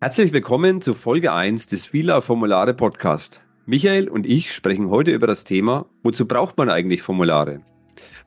Herzlich 0.00 0.32
willkommen 0.32 0.80
zu 0.80 0.94
Folge 0.94 1.32
1 1.32 1.66
des 1.66 1.92
Wieler 1.92 2.22
Formulare 2.22 2.72
Podcast. 2.72 3.40
Michael 3.66 4.08
und 4.08 4.26
ich 4.26 4.52
sprechen 4.54 4.90
heute 4.90 5.10
über 5.10 5.26
das 5.26 5.42
Thema, 5.42 5.86
wozu 6.04 6.28
braucht 6.28 6.56
man 6.56 6.70
eigentlich 6.70 7.02
Formulare? 7.02 7.62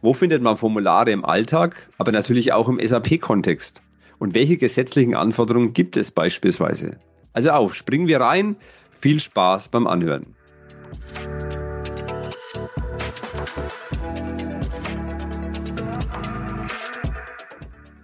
Wo 0.02 0.14
findet 0.14 0.42
man 0.42 0.58
Formulare 0.58 1.12
im 1.12 1.24
Alltag, 1.24 1.90
aber 1.98 2.12
natürlich 2.12 2.52
auch 2.52 2.68
im 2.68 2.78
SAP-Kontext? 2.86 3.82
Und 4.20 4.34
welche 4.34 4.58
gesetzlichen 4.58 5.16
Anforderungen 5.16 5.72
gibt 5.72 5.96
es 5.96 6.12
beispielsweise? 6.12 7.00
Also 7.32 7.52
auf, 7.52 7.74
springen 7.74 8.10
wir 8.10 8.20
rein. 8.20 8.58
Viel 8.92 9.22
Spaß 9.22 9.70
beim 9.70 9.88
Anhören. 9.88 10.36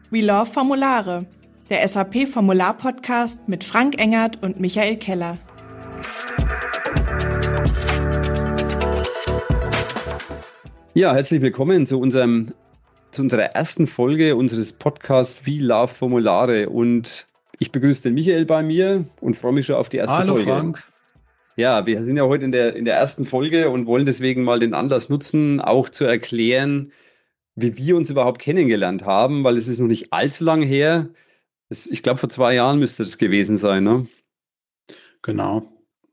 We 0.10 0.22
Love 0.22 0.46
Formulare 0.46 1.26
der 1.70 1.86
SAP 1.86 2.28
Formular 2.28 2.78
Podcast 2.78 3.48
mit 3.48 3.64
Frank 3.64 4.00
Engert 4.00 4.42
und 4.42 4.60
Michael 4.60 4.98
Keller. 4.98 5.38
Ja, 10.94 11.14
herzlich 11.14 11.42
willkommen 11.42 11.86
zu 11.86 12.00
unserem 12.00 12.54
zu 13.12 13.22
unserer 13.22 13.44
ersten 13.44 13.88
Folge 13.88 14.36
unseres 14.36 14.74
Podcasts 14.74 15.46
Wie 15.46 15.60
Love 15.60 15.94
Formulare 15.94 16.70
und 16.70 17.28
ich 17.60 17.72
begrüße 17.72 18.04
den 18.04 18.14
Michael 18.14 18.46
bei 18.46 18.64
mir 18.64 19.06
und 19.22 19.36
freue 19.36 19.54
mich 19.54 19.66
schon 19.66 19.76
auf 19.76 19.90
die 19.90 19.98
erste 19.98 20.16
Hallo, 20.16 20.36
Folge. 20.36 20.52
Frank. 20.52 20.84
Ja, 21.56 21.86
wir 21.86 22.04
sind 22.04 22.18
ja 22.18 22.24
heute 22.24 22.46
in 22.46 22.52
der, 22.52 22.76
in 22.76 22.86
der 22.86 22.96
ersten 22.96 23.26
Folge 23.26 23.70
und 23.70 23.88
wollen 23.88 24.06
deswegen 24.06 24.44
mal 24.44 24.60
den 24.60 24.74
Anlass 24.74 25.10
nutzen, 25.10 25.60
auch 25.60 25.90
zu 25.90 26.06
erklären, 26.06 26.92
wie 27.56 27.76
wir 27.78 27.98
uns 27.98 28.10
überhaupt 28.10 28.40
kennengelernt 28.40 29.06
haben, 29.06 29.44
weil 29.44 29.58
es 29.58 29.68
ist 29.68 29.80
noch 29.80 29.88
nicht 29.88 30.14
allzu 30.14 30.44
lang 30.46 30.62
her. 30.62 31.10
Ich 31.70 32.02
glaube, 32.02 32.20
vor 32.20 32.30
zwei 32.30 32.56
Jahren 32.56 32.80
müsste 32.80 33.04
das 33.04 33.18
gewesen 33.18 33.58
sein, 33.58 33.84
ne? 33.84 34.08
Genau. 35.22 35.64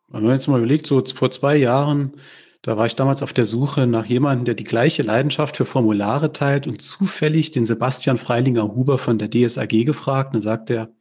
Wenn 0.09 0.25
man 0.25 0.33
jetzt 0.33 0.49
mal 0.49 0.59
überlegt, 0.59 0.87
so 0.87 1.05
vor 1.05 1.31
zwei 1.31 1.57
Jahren, 1.57 2.17
da 2.63 2.77
war 2.77 2.87
ich 2.87 2.97
damals 2.97 3.23
auf 3.23 3.33
der 3.33 3.47
Suche 3.47 3.87
nach 3.87 4.07
jemandem, 4.07 4.45
der 4.47 4.55
die 4.55 4.65
gleiche 4.65 5.03
Leidenschaft 5.03 5.57
für 5.57 5.65
Formulare 5.65 6.33
teilt 6.33 6.67
und 6.67 6.81
zufällig 6.81 7.51
den 7.51 7.67
Sebastian 7.67 8.19
Freilinger 8.19 8.75
Huber 8.75 8.99
von 8.99 9.19
der 9.19 9.31
DSAG 9.31 9.85
gefragt. 9.85 10.29
Und 10.29 10.35
dann 10.35 10.43
sagt 10.43 10.71
er, 10.71 10.93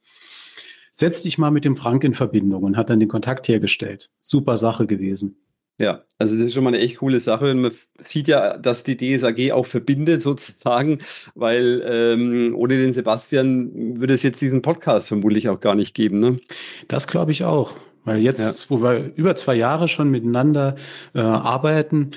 setz 0.93 1.21
dich 1.21 1.37
mal 1.37 1.51
mit 1.51 1.65
dem 1.65 1.75
Frank 1.75 2.03
in 2.03 2.13
Verbindung 2.13 2.63
und 2.63 2.77
hat 2.77 2.89
dann 2.89 2.99
den 2.99 3.09
Kontakt 3.09 3.47
hergestellt. 3.47 4.11
Super 4.21 4.57
Sache 4.57 4.85
gewesen. 4.85 5.37
Ja, 5.79 6.03
also 6.19 6.35
das 6.35 6.45
ist 6.45 6.53
schon 6.53 6.63
mal 6.63 6.69
eine 6.69 6.79
echt 6.79 6.97
coole 6.97 7.19
Sache. 7.19 7.51
Und 7.51 7.61
man 7.61 7.71
sieht 7.97 8.27
ja, 8.27 8.57
dass 8.57 8.83
die 8.83 8.95
DSAG 8.95 9.51
auch 9.51 9.65
verbindet 9.65 10.21
sozusagen, 10.21 10.99
weil 11.35 11.83
ähm, 11.85 12.55
ohne 12.55 12.77
den 12.77 12.93
Sebastian 12.93 13.99
würde 13.99 14.13
es 14.13 14.23
jetzt 14.23 14.41
diesen 14.41 14.61
Podcast 14.61 15.07
vermutlich 15.07 15.49
auch 15.49 15.59
gar 15.59 15.75
nicht 15.75 15.95
geben. 15.95 16.19
Ne? 16.19 16.39
Das 16.87 17.07
glaube 17.07 17.31
ich 17.31 17.43
auch. 17.43 17.73
Weil 18.05 18.19
jetzt, 18.19 18.63
ja. 18.63 18.69
wo 18.69 18.83
wir 18.83 19.13
über 19.15 19.35
zwei 19.35 19.55
Jahre 19.55 19.87
schon 19.87 20.09
miteinander 20.09 20.75
äh, 21.15 21.21
arbeiten 21.21 22.11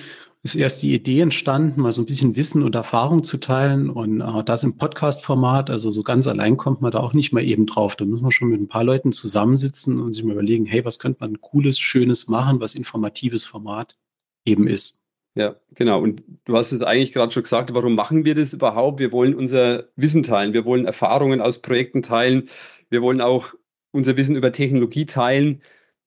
ist 0.46 0.54
erst 0.54 0.82
die 0.82 0.94
Idee 0.94 1.20
entstanden, 1.22 1.80
mal 1.80 1.90
so 1.90 2.02
ein 2.02 2.06
bisschen 2.06 2.36
Wissen 2.36 2.62
und 2.62 2.76
Erfahrung 2.76 3.24
zu 3.24 3.36
teilen 3.38 3.90
und 3.90 4.20
äh, 4.20 4.44
das 4.44 4.62
im 4.62 4.76
Podcast-Format. 4.76 5.70
Also 5.70 5.90
so 5.90 6.04
ganz 6.04 6.28
allein 6.28 6.56
kommt 6.56 6.80
man 6.82 6.92
da 6.92 7.00
auch 7.00 7.14
nicht 7.14 7.32
mal 7.32 7.42
eben 7.42 7.66
drauf. 7.66 7.96
Da 7.96 8.04
muss 8.04 8.20
man 8.20 8.30
schon 8.30 8.50
mit 8.50 8.60
ein 8.60 8.68
paar 8.68 8.84
Leuten 8.84 9.10
zusammensitzen 9.10 9.98
und 9.98 10.12
sich 10.12 10.22
mal 10.22 10.34
überlegen, 10.34 10.64
hey, 10.64 10.84
was 10.84 11.00
könnte 11.00 11.18
man 11.20 11.40
cooles, 11.40 11.80
schönes 11.80 12.28
machen, 12.28 12.60
was 12.60 12.76
informatives 12.76 13.44
Format 13.44 13.96
eben 14.44 14.68
ist. 14.68 15.02
Ja, 15.34 15.56
genau. 15.74 16.00
Und 16.00 16.22
du 16.44 16.56
hast 16.56 16.70
es 16.70 16.80
eigentlich 16.80 17.12
gerade 17.12 17.32
schon 17.32 17.42
gesagt, 17.42 17.74
warum 17.74 17.96
machen 17.96 18.24
wir 18.24 18.36
das 18.36 18.52
überhaupt? 18.52 19.00
Wir 19.00 19.10
wollen 19.10 19.34
unser 19.34 19.88
Wissen 19.96 20.22
teilen, 20.22 20.52
wir 20.52 20.64
wollen 20.64 20.86
Erfahrungen 20.86 21.40
aus 21.40 21.60
Projekten 21.60 22.02
teilen, 22.02 22.48
wir 22.88 23.02
wollen 23.02 23.20
auch 23.20 23.52
unser 23.90 24.16
Wissen 24.16 24.36
über 24.36 24.52
Technologie 24.52 25.06
teilen. 25.06 25.60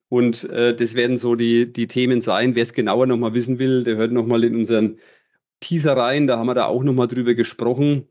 Und 0.09 0.49
äh, 0.49 0.75
das 0.75 0.95
werden 0.95 1.17
so 1.17 1.35
die, 1.35 1.71
die 1.71 1.87
Themen 1.87 2.21
sein. 2.21 2.55
Wer 2.55 2.63
es 2.63 2.73
genauer 2.73 3.05
nochmal 3.05 3.33
wissen 3.33 3.59
will, 3.59 3.83
der 3.83 3.95
hört 3.95 4.11
nochmal 4.11 4.43
in 4.43 4.55
unseren 4.55 4.97
Teaser 5.59 5.95
rein. 5.95 6.27
Da 6.27 6.37
haben 6.37 6.47
wir 6.47 6.55
da 6.55 6.65
auch 6.65 6.83
nochmal 6.83 7.07
drüber 7.07 7.35
gesprochen. 7.35 8.07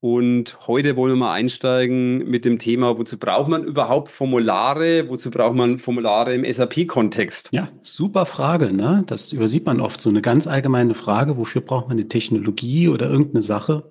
Und 0.00 0.58
heute 0.68 0.94
wollen 0.94 1.12
wir 1.12 1.16
mal 1.16 1.32
einsteigen 1.32 2.18
mit 2.30 2.44
dem 2.44 2.60
Thema, 2.60 2.96
wozu 2.98 3.18
braucht 3.18 3.48
man 3.48 3.64
überhaupt 3.64 4.08
Formulare? 4.08 5.08
Wozu 5.08 5.30
braucht 5.30 5.56
man 5.56 5.78
Formulare 5.78 6.34
im 6.34 6.50
SAP-Kontext? 6.50 7.48
Ja, 7.50 7.68
super 7.82 8.24
Frage. 8.24 8.72
Ne? 8.72 9.02
Das 9.06 9.32
übersieht 9.32 9.66
man 9.66 9.80
oft. 9.80 10.00
So 10.00 10.10
eine 10.10 10.22
ganz 10.22 10.46
allgemeine 10.46 10.94
Frage, 10.94 11.36
wofür 11.36 11.62
braucht 11.62 11.88
man 11.88 11.96
eine 11.96 12.06
Technologie 12.06 12.88
oder 12.88 13.10
irgendeine 13.10 13.42
Sache? 13.42 13.90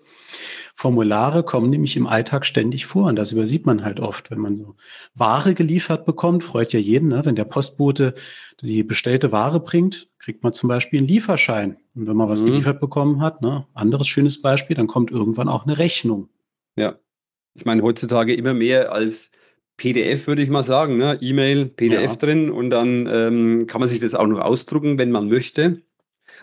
Formulare 0.79 1.41
kommen 1.41 1.71
nämlich 1.71 1.97
im 1.97 2.05
Alltag 2.05 2.45
ständig 2.45 2.85
vor 2.85 3.07
und 3.07 3.15
das 3.15 3.31
übersieht 3.31 3.65
man 3.65 3.83
halt 3.83 3.99
oft, 3.99 4.29
wenn 4.29 4.37
man 4.37 4.55
so 4.55 4.75
Ware 5.15 5.55
geliefert 5.55 6.05
bekommt, 6.05 6.43
freut 6.43 6.71
ja 6.71 6.79
jeden, 6.79 7.09
ne? 7.09 7.25
wenn 7.25 7.35
der 7.35 7.45
Postbote 7.45 8.13
die 8.61 8.83
bestellte 8.83 9.31
Ware 9.31 9.59
bringt, 9.59 10.07
kriegt 10.19 10.43
man 10.43 10.53
zum 10.53 10.69
Beispiel 10.69 10.99
einen 10.99 11.07
Lieferschein. 11.07 11.77
Und 11.95 12.05
wenn 12.05 12.15
man 12.15 12.29
was 12.29 12.43
mhm. 12.43 12.47
geliefert 12.47 12.79
bekommen 12.79 13.21
hat, 13.21 13.41
ne? 13.41 13.65
anderes 13.73 14.07
schönes 14.07 14.39
Beispiel, 14.39 14.75
dann 14.75 14.85
kommt 14.85 15.09
irgendwann 15.09 15.49
auch 15.49 15.65
eine 15.65 15.79
Rechnung. 15.79 16.29
Ja, 16.75 16.99
ich 17.55 17.65
meine 17.65 17.81
heutzutage 17.81 18.35
immer 18.35 18.53
mehr 18.53 18.91
als 18.91 19.31
PDF, 19.77 20.27
würde 20.27 20.43
ich 20.43 20.49
mal 20.49 20.63
sagen, 20.63 20.97
ne? 20.97 21.17
E-Mail, 21.21 21.65
PDF 21.65 22.11
ja. 22.11 22.15
drin 22.17 22.51
und 22.51 22.69
dann 22.69 23.07
ähm, 23.11 23.65
kann 23.65 23.81
man 23.81 23.89
sich 23.89 23.99
das 23.99 24.13
auch 24.13 24.27
noch 24.27 24.41
ausdrucken, 24.41 24.99
wenn 24.99 25.09
man 25.09 25.27
möchte. 25.27 25.81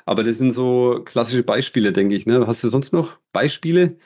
Aber 0.06 0.24
das 0.24 0.38
sind 0.38 0.50
so 0.50 1.02
klassische 1.04 1.44
Beispiele, 1.44 1.92
denke 1.92 2.16
ich. 2.16 2.26
Ne? 2.26 2.48
Hast 2.48 2.64
du 2.64 2.68
sonst 2.68 2.92
noch 2.92 3.18
Beispiele? 3.32 3.96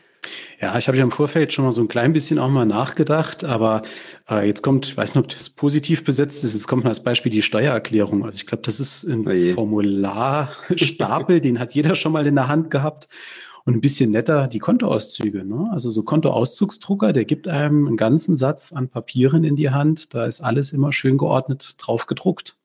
Ja, 0.61 0.77
ich 0.77 0.89
habe 0.89 0.99
ja 0.99 1.05
im 1.05 1.11
Vorfeld 1.11 1.53
schon 1.53 1.65
mal 1.65 1.71
so 1.71 1.81
ein 1.81 1.89
klein 1.89 2.13
bisschen 2.13 2.39
auch 2.39 2.49
mal 2.49 2.67
nachgedacht, 2.67 3.45
aber 3.45 3.83
äh, 4.29 4.47
jetzt 4.47 4.63
kommt, 4.63 4.89
ich 4.89 4.97
weiß 4.97 5.15
nicht, 5.15 5.25
ob 5.25 5.29
das 5.31 5.51
positiv 5.51 6.05
besetzt 6.05 6.43
ist, 6.43 6.55
jetzt 6.55 6.67
kommt 6.67 6.85
mal 6.85 6.91
als 6.91 7.03
Beispiel 7.03 7.31
die 7.31 7.43
Steuererklärung. 7.43 8.25
Also 8.25 8.37
ich 8.37 8.47
glaube, 8.47 8.63
das 8.63 8.81
ist 8.81 9.05
ein 9.05 9.27
oh 9.27 9.55
Formularstapel, 9.55 11.41
den 11.43 11.61
hat 11.61 11.75
jeder 11.75 11.95
schon 11.95 12.13
mal 12.13 12.27
in 12.27 12.35
der 12.35 12.49
Hand 12.49 12.71
gehabt. 12.71 13.09
Und 13.65 13.75
ein 13.75 13.81
bisschen 13.83 14.13
netter 14.13 14.49
die 14.49 14.61
Kontoauszüge. 14.61 15.45
Ne? 15.45 15.69
Also 15.71 15.91
so 15.91 16.03
Kontoauszugsdrucker, 16.03 17.13
der 17.13 17.27
gibt 17.27 17.49
einem 17.49 17.87
einen 17.87 17.99
ganzen 17.99 18.35
Satz 18.35 18.73
an 18.73 18.89
Papieren 18.89 19.45
in 19.45 19.57
die 19.57 19.69
Hand. 19.69 20.15
Da 20.15 20.25
ist 20.25 20.41
alles 20.41 20.73
immer 20.73 20.91
schön 20.91 21.19
geordnet 21.19 21.75
drauf 21.77 22.07
gedruckt. 22.07 22.57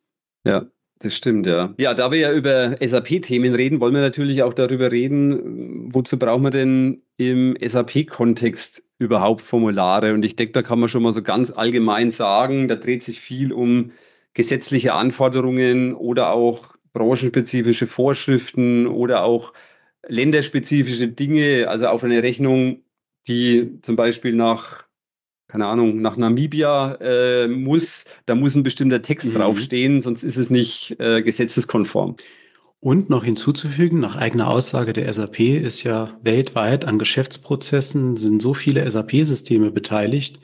Ja, 0.45 0.65
das 1.03 1.15
stimmt, 1.15 1.45
ja. 1.45 1.73
Ja, 1.77 1.93
da 1.93 2.11
wir 2.11 2.19
ja 2.19 2.31
über 2.33 2.75
SAP-Themen 2.79 3.53
reden, 3.53 3.79
wollen 3.79 3.93
wir 3.93 4.01
natürlich 4.01 4.43
auch 4.43 4.53
darüber 4.53 4.91
reden, 4.91 5.93
wozu 5.93 6.17
brauchen 6.17 6.43
wir 6.43 6.49
denn 6.51 7.01
im 7.17 7.57
SAP-Kontext 7.61 8.83
überhaupt 8.99 9.41
Formulare? 9.41 10.13
Und 10.13 10.23
ich 10.23 10.35
denke, 10.35 10.53
da 10.53 10.61
kann 10.61 10.79
man 10.79 10.89
schon 10.89 11.03
mal 11.03 11.13
so 11.13 11.21
ganz 11.21 11.51
allgemein 11.51 12.11
sagen, 12.11 12.67
da 12.67 12.75
dreht 12.75 13.03
sich 13.03 13.19
viel 13.19 13.51
um 13.51 13.91
gesetzliche 14.33 14.93
Anforderungen 14.93 15.93
oder 15.93 16.31
auch 16.31 16.75
branchenspezifische 16.93 17.87
Vorschriften 17.87 18.87
oder 18.87 19.23
auch 19.23 19.53
länderspezifische 20.07 21.07
Dinge, 21.07 21.67
also 21.67 21.87
auf 21.87 22.03
eine 22.03 22.23
Rechnung, 22.23 22.83
die 23.27 23.79
zum 23.81 23.95
Beispiel 23.95 24.33
nach 24.33 24.85
keine 25.53 25.67
Ahnung, 25.67 26.01
nach 26.01 26.17
Namibia 26.17 26.95
äh, 26.99 27.47
muss, 27.47 28.05
da 28.25 28.33
muss 28.33 28.55
ein 28.55 28.63
bestimmter 28.63 29.03
Text 29.03 29.29
mhm. 29.29 29.33
draufstehen, 29.35 30.01
sonst 30.01 30.23
ist 30.23 30.37
es 30.37 30.49
nicht 30.49 30.99
äh, 30.99 31.21
gesetzeskonform. 31.21 32.15
Und 32.79 33.11
noch 33.11 33.23
hinzuzufügen, 33.23 33.99
nach 33.99 34.15
eigener 34.15 34.49
Aussage 34.49 34.93
der 34.93 35.13
SAP 35.13 35.39
ist 35.41 35.83
ja 35.83 36.17
weltweit 36.23 36.85
an 36.85 36.97
Geschäftsprozessen 36.97 38.15
sind 38.15 38.41
so 38.41 38.55
viele 38.55 38.89
SAP-Systeme 38.89 39.69
beteiligt, 39.69 40.39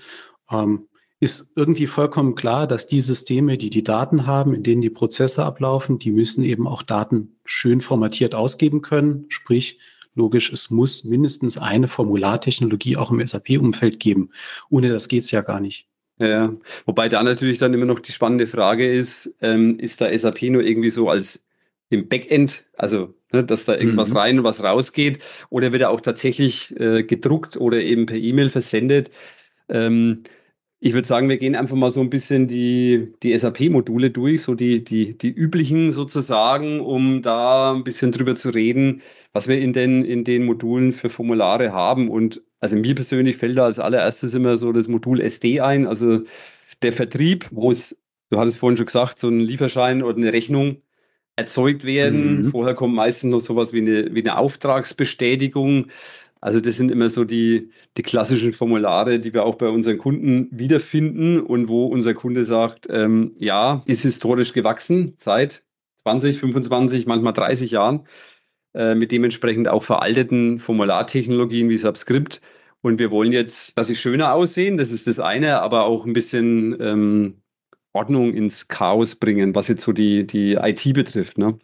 ähm, 0.52 0.86
ist 1.20 1.54
irgendwie 1.56 1.88
vollkommen 1.88 2.36
klar, 2.36 2.68
dass 2.68 2.86
die 2.86 3.02
Systeme, 3.02 3.58
die 3.58 3.72
die 3.72 3.84
Daten 3.84 4.28
haben, 4.28 4.54
in 4.54 4.62
denen 4.62 4.84
die 4.84 4.92
Prozesse 4.92 5.44
ablaufen, 5.44 5.98
die 5.98 6.12
müssen 6.12 6.44
eben 6.44 6.68
auch 6.68 6.84
Daten 6.84 7.40
schön 7.46 7.82
formatiert 7.82 8.36
ausgeben 8.36 8.84
können, 8.84 9.26
sprich 9.30 9.80
logisch, 10.20 10.52
es 10.52 10.70
muss 10.70 11.04
mindestens 11.04 11.58
eine 11.58 11.88
Formulartechnologie 11.88 12.98
auch 12.98 13.12
im 13.12 13.26
SAP-Umfeld 13.26 14.00
geben. 14.00 14.30
Ohne 14.70 14.90
das 14.90 15.08
geht's 15.08 15.32
ja 15.32 15.42
gar 15.42 15.60
nicht. 15.60 15.88
Ja, 16.20 16.54
wobei 16.86 17.08
da 17.08 17.24
natürlich 17.24 17.58
dann 17.58 17.74
immer 17.74 17.86
noch 17.86 18.00
die 18.00 18.12
spannende 18.12 18.46
Frage 18.46 18.92
ist, 18.94 19.34
ähm, 19.42 19.80
ist 19.80 20.02
da 20.02 20.16
SAP 20.16 20.44
nur 20.44 20.62
irgendwie 20.62 20.90
so 20.90 21.10
als 21.10 21.46
im 21.90 22.10
Backend, 22.10 22.66
also 22.78 23.14
ne, 23.32 23.44
dass 23.44 23.66
da 23.66 23.76
irgendwas 23.76 24.10
mhm. 24.10 24.18
rein 24.18 24.38
und 24.40 24.44
was 24.44 24.62
rausgeht, 24.62 25.20
oder 25.50 25.72
wird 25.72 25.82
er 25.82 25.90
auch 25.90 26.02
tatsächlich 26.02 26.78
äh, 26.78 27.04
gedruckt 27.04 27.56
oder 27.58 27.82
eben 27.82 28.06
per 28.06 28.18
E-Mail 28.18 28.50
versendet? 28.50 29.10
Ähm, 29.70 30.24
ich 30.82 30.94
würde 30.94 31.08
sagen, 31.08 31.28
wir 31.28 31.38
gehen 31.38 31.56
einfach 31.56 31.76
mal 31.76 31.92
so 31.92 32.00
ein 32.00 32.10
bisschen 32.10 32.48
die, 32.48 33.14
die 33.22 33.38
SAP-Module 33.38 34.12
durch, 34.12 34.44
so 34.44 34.56
die, 34.56 34.84
die, 34.84 35.18
die 35.18 35.30
üblichen 35.30 35.92
sozusagen, 35.92 36.80
um 36.80 37.22
da 37.22 37.74
ein 37.74 37.84
bisschen 37.84 38.14
drüber 38.14 38.36
zu 38.36 38.50
reden, 38.50 39.02
was 39.34 39.50
wir 39.50 39.60
in 39.60 39.74
den, 39.74 40.06
in 40.06 40.24
den 40.24 40.46
Modulen 40.46 40.94
für 40.94 41.10
Formulare 41.10 41.74
haben. 41.74 42.10
Und 42.10 42.42
also 42.62 42.78
mir 42.78 42.96
persönlich 42.96 43.36
fällt 43.36 43.58
da 43.58 43.66
als 43.66 43.80
allererstes 43.80 44.34
immer 44.34 44.58
so 44.58 44.72
das 44.72 44.88
Modul 44.88 45.20
SD 45.20 45.60
ein, 45.60 45.86
also 45.86 46.22
der 46.82 46.94
Vertrieb, 46.94 47.48
wo 47.52 47.72
es, 47.72 47.98
du 48.30 48.40
hattest 48.40 48.60
vorhin 48.60 48.78
schon 48.78 48.86
gesagt, 48.86 49.20
so 49.20 49.28
ein 49.28 49.42
Lieferschein 49.42 50.02
oder 50.02 50.18
eine 50.18 50.32
Rechnung 50.32 50.82
erzeugt 51.36 51.84
werden. 51.84 52.44
Mhm. 52.44 52.52
Vorher 52.52 52.74
kommt 52.74 52.96
meistens 52.96 53.32
noch 53.32 53.40
sowas 53.40 53.74
wie 53.74 53.80
eine, 53.80 54.16
wie 54.16 54.22
eine 54.22 54.38
Auftragsbestätigung. 54.38 55.88
Also 56.42 56.62
das 56.62 56.78
sind 56.78 56.90
immer 56.92 57.10
so 57.10 57.26
die, 57.26 57.70
die 57.98 58.04
klassischen 58.04 58.54
Formulare, 58.54 59.20
die 59.20 59.34
wir 59.34 59.44
auch 59.44 59.56
bei 59.56 59.68
unseren 59.68 59.98
Kunden 59.98 60.48
wiederfinden 60.52 61.42
und 61.42 61.68
wo 61.68 61.86
unser 61.86 62.14
Kunde 62.14 62.46
sagt, 62.46 62.88
ähm, 62.90 63.36
ja, 63.38 63.84
ist 63.86 64.04
historisch 64.04 64.54
gewachsen 64.54 65.16
seit 65.20 65.66
20, 66.04 66.40
25, 66.40 67.06
manchmal 67.08 67.34
30 67.34 67.72
Jahren 67.72 68.08
äh, 68.74 68.96
mit 68.96 69.12
dementsprechend 69.12 69.68
auch 69.68 69.84
veralteten 69.84 70.60
Formulartechnologien 70.60 71.70
wie 71.70 71.78
Subscript. 71.78 72.42
Und 72.82 73.00
wir 73.00 73.12
wollen 73.12 73.34
jetzt, 73.34 73.78
dass 73.78 73.88
sie 73.88 73.96
schöner 73.96 74.34
aussehen, 74.34 74.78
das 74.78 74.92
ist 74.92 75.08
das 75.08 75.20
eine, 75.20 75.62
aber 75.62 75.84
auch 75.86 76.06
ein 76.06 76.14
bisschen 76.14 76.78
ähm, 76.80 77.42
Ordnung 77.94 78.34
ins 78.34 78.68
Chaos 78.68 79.16
bringen, 79.16 79.56
was 79.56 79.68
jetzt 79.68 79.82
so 79.82 79.92
die, 79.92 80.26
die 80.26 80.54
IT 80.54 80.94
betrifft. 80.94 81.38
Ne? 81.38 81.58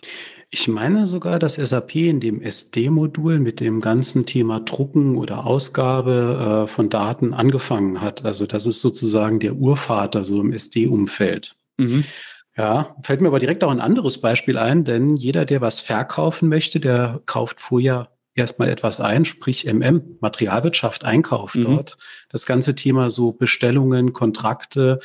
Ich 0.49 0.67
meine 0.67 1.05
sogar, 1.05 1.37
dass 1.37 1.55
SAP 1.55 1.95
in 1.95 2.19
dem 2.19 2.41
SD-Modul 2.41 3.39
mit 3.39 3.59
dem 3.59 3.81
ganzen 3.81 4.25
Thema 4.25 4.59
Drucken 4.59 5.17
oder 5.17 5.45
Ausgabe 5.45 6.65
äh, 6.65 6.67
von 6.67 6.89
Daten 6.89 7.33
angefangen 7.33 8.01
hat. 8.01 8.25
Also 8.25 8.45
das 8.45 8.65
ist 8.65 8.81
sozusagen 8.81 9.39
der 9.39 9.55
Urvater 9.55 10.25
so 10.25 10.41
im 10.41 10.51
SD-Umfeld. 10.51 11.55
Mhm. 11.77 12.05
Ja, 12.57 12.95
fällt 13.03 13.19
mir 13.21 13.27
aber 13.27 13.39
direkt 13.39 13.63
auch 13.63 13.71
ein 13.71 13.81
anderes 13.81 14.19
Beispiel 14.19 14.57
ein, 14.57 14.85
denn 14.85 15.15
jeder, 15.15 15.45
der 15.45 15.59
was 15.59 15.81
verkaufen 15.81 16.47
möchte, 16.47 16.79
der 16.79 17.21
kauft 17.25 17.59
vorher 17.59 18.14
erstmal 18.35 18.69
etwas 18.69 18.99
ein, 18.99 19.25
sprich 19.25 19.65
MM, 19.65 20.17
Materialwirtschaft, 20.19 21.05
Einkauf 21.05 21.55
mhm. 21.55 21.61
dort. 21.61 21.97
Das 22.29 22.45
ganze 22.45 22.75
Thema 22.75 23.09
so 23.09 23.31
Bestellungen, 23.31 24.13
Kontrakte, 24.13 24.99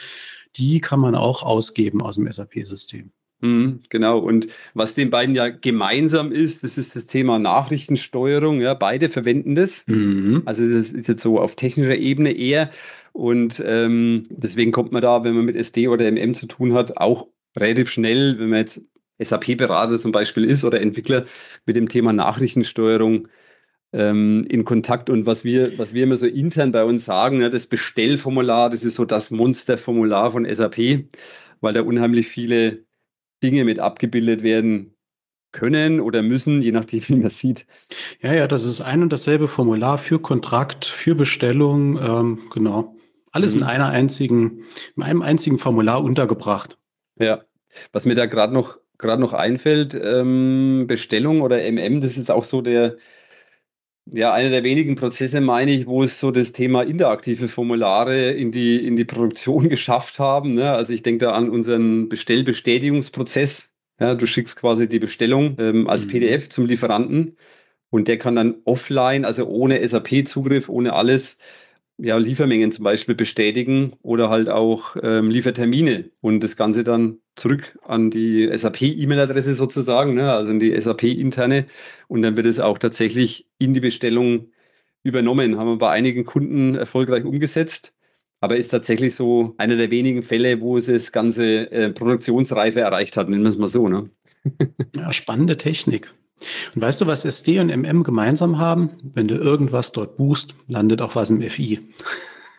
die 0.56 0.80
kann 0.80 1.00
man 1.00 1.14
auch 1.14 1.42
ausgeben 1.42 2.02
aus 2.02 2.16
dem 2.16 2.30
SAP-System. 2.30 3.12
Mhm, 3.42 3.80
genau. 3.88 4.18
Und 4.18 4.48
was 4.74 4.94
den 4.94 5.08
beiden 5.08 5.34
ja 5.34 5.48
gemeinsam 5.48 6.30
ist, 6.30 6.62
das 6.62 6.76
ist 6.76 6.94
das 6.94 7.06
Thema 7.06 7.38
Nachrichtensteuerung. 7.38 8.60
Ja, 8.60 8.74
beide 8.74 9.08
verwenden 9.08 9.54
das. 9.54 9.84
Mhm. 9.86 10.42
Also 10.44 10.68
das 10.68 10.92
ist 10.92 11.08
jetzt 11.08 11.22
so 11.22 11.40
auf 11.40 11.54
technischer 11.56 11.96
Ebene 11.96 12.32
eher. 12.32 12.70
Und 13.12 13.62
ähm, 13.64 14.24
deswegen 14.30 14.72
kommt 14.72 14.92
man 14.92 15.02
da, 15.02 15.24
wenn 15.24 15.34
man 15.34 15.46
mit 15.46 15.56
SD 15.56 15.88
oder 15.88 16.10
MM 16.10 16.34
zu 16.34 16.46
tun 16.46 16.74
hat, 16.74 16.98
auch 16.98 17.28
relativ 17.56 17.90
schnell, 17.90 18.38
wenn 18.38 18.50
man 18.50 18.58
jetzt 18.60 18.82
SAP-Berater 19.22 19.98
zum 19.98 20.12
Beispiel 20.12 20.44
ist 20.44 20.64
oder 20.64 20.80
Entwickler 20.80 21.24
mit 21.66 21.76
dem 21.76 21.88
Thema 21.88 22.12
Nachrichtensteuerung 22.12 23.28
ähm, 23.92 24.44
in 24.48 24.64
Kontakt. 24.64 25.10
Und 25.10 25.26
was 25.26 25.44
wir, 25.44 25.78
was 25.78 25.92
wir 25.92 26.04
immer 26.04 26.16
so 26.16 26.26
intern 26.26 26.72
bei 26.72 26.84
uns 26.84 27.04
sagen, 27.04 27.38
ne, 27.38 27.50
das 27.50 27.66
Bestellformular, 27.66 28.70
das 28.70 28.84
ist 28.84 28.94
so 28.94 29.04
das 29.04 29.30
Monsterformular 29.30 30.30
von 30.30 30.46
SAP, 30.52 31.06
weil 31.60 31.74
da 31.74 31.82
unheimlich 31.82 32.28
viele 32.28 32.84
Dinge 33.42 33.64
mit 33.64 33.78
abgebildet 33.78 34.42
werden 34.42 34.94
können 35.52 36.00
oder 36.00 36.22
müssen, 36.22 36.62
je 36.62 36.72
nachdem, 36.72 37.08
wie 37.08 37.16
man 37.16 37.30
sieht. 37.30 37.66
Ja, 38.20 38.32
ja, 38.32 38.46
das 38.46 38.64
ist 38.64 38.80
ein 38.80 39.02
und 39.02 39.12
dasselbe 39.12 39.48
Formular 39.48 39.98
für 39.98 40.20
Kontrakt, 40.20 40.84
für 40.84 41.14
Bestellung, 41.14 41.98
ähm, 41.98 42.38
genau. 42.52 42.94
Alles 43.32 43.54
mhm. 43.54 43.62
in 43.62 43.68
einer 43.68 43.88
einzigen, 43.88 44.64
in 44.96 45.02
einem 45.02 45.22
einzigen 45.22 45.58
Formular 45.58 46.02
untergebracht. 46.02 46.78
Ja, 47.18 47.42
was 47.92 48.06
mir 48.06 48.14
da 48.14 48.26
gerade 48.26 48.52
noch 48.52 48.78
gerade 49.00 49.20
noch 49.20 49.32
einfällt, 49.32 49.94
ähm, 49.94 50.86
Bestellung 50.86 51.40
oder 51.40 51.62
MM, 51.70 52.00
das 52.00 52.16
ist 52.16 52.30
auch 52.30 52.44
so 52.44 52.62
der, 52.62 52.96
ja, 54.06 54.32
einer 54.32 54.50
der 54.50 54.64
wenigen 54.64 54.96
Prozesse, 54.96 55.40
meine 55.40 55.72
ich, 55.72 55.86
wo 55.86 56.02
es 56.02 56.20
so 56.20 56.30
das 56.30 56.52
Thema 56.52 56.82
interaktive 56.82 57.48
Formulare 57.48 58.30
in 58.30 58.50
die, 58.50 58.84
in 58.84 58.96
die 58.96 59.04
Produktion 59.04 59.68
geschafft 59.68 60.18
haben. 60.18 60.54
Ne? 60.54 60.72
Also 60.72 60.92
ich 60.92 61.02
denke 61.02 61.26
da 61.26 61.32
an 61.32 61.50
unseren 61.50 62.08
Bestellbestätigungsprozess. 62.08 63.70
Ja, 64.00 64.14
du 64.14 64.26
schickst 64.26 64.56
quasi 64.56 64.88
die 64.88 64.98
Bestellung 64.98 65.56
ähm, 65.58 65.86
als 65.88 66.06
mhm. 66.06 66.10
PDF 66.10 66.48
zum 66.48 66.66
Lieferanten 66.66 67.36
und 67.90 68.08
der 68.08 68.18
kann 68.18 68.34
dann 68.34 68.56
offline, 68.64 69.24
also 69.24 69.46
ohne 69.46 69.86
SAP-Zugriff, 69.86 70.68
ohne 70.68 70.94
alles, 70.94 71.38
ja, 71.98 72.16
Liefermengen 72.16 72.72
zum 72.72 72.84
Beispiel 72.84 73.14
bestätigen 73.14 73.92
oder 74.02 74.30
halt 74.30 74.48
auch 74.48 74.96
ähm, 75.02 75.30
Liefertermine 75.30 76.10
und 76.22 76.40
das 76.40 76.56
Ganze 76.56 76.82
dann 76.84 77.19
zurück 77.36 77.78
an 77.82 78.10
die 78.10 78.50
SAP-E-Mail-Adresse 78.52 79.54
sozusagen, 79.54 80.14
ne, 80.14 80.32
also 80.32 80.50
in 80.50 80.58
die 80.58 80.78
SAP-interne 80.78 81.66
und 82.08 82.22
dann 82.22 82.36
wird 82.36 82.46
es 82.46 82.60
auch 82.60 82.78
tatsächlich 82.78 83.46
in 83.58 83.74
die 83.74 83.80
Bestellung 83.80 84.48
übernommen. 85.02 85.58
Haben 85.58 85.68
wir 85.68 85.78
bei 85.78 85.90
einigen 85.90 86.24
Kunden 86.24 86.74
erfolgreich 86.74 87.24
umgesetzt, 87.24 87.94
aber 88.40 88.56
ist 88.56 88.68
tatsächlich 88.68 89.14
so 89.14 89.54
einer 89.58 89.76
der 89.76 89.90
wenigen 89.90 90.22
Fälle, 90.22 90.60
wo 90.60 90.76
es 90.76 90.86
das 90.86 91.12
ganze 91.12 91.70
äh, 91.70 91.90
Produktionsreife 91.90 92.80
erreicht 92.80 93.16
hat, 93.16 93.28
nennen 93.28 93.44
wir 93.44 93.50
es 93.50 93.58
mal 93.58 93.68
so. 93.68 93.88
Ne? 93.88 94.10
Ja, 94.96 95.12
spannende 95.12 95.56
Technik. 95.56 96.12
Und 96.74 96.82
weißt 96.82 97.00
du, 97.00 97.06
was 97.06 97.24
SD 97.24 97.60
und 97.60 97.68
MM 97.68 98.02
gemeinsam 98.02 98.58
haben? 98.58 98.90
Wenn 99.14 99.28
du 99.28 99.34
irgendwas 99.34 99.92
dort 99.92 100.16
buchst, 100.16 100.54
landet 100.68 101.02
auch 101.02 101.14
was 101.14 101.30
im 101.30 101.42
FI. 101.42 101.80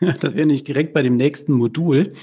das 0.20 0.34
wäre 0.34 0.46
nicht 0.46 0.68
direkt 0.68 0.94
bei 0.94 1.02
dem 1.02 1.16
nächsten 1.16 1.52
Modul, 1.52 2.14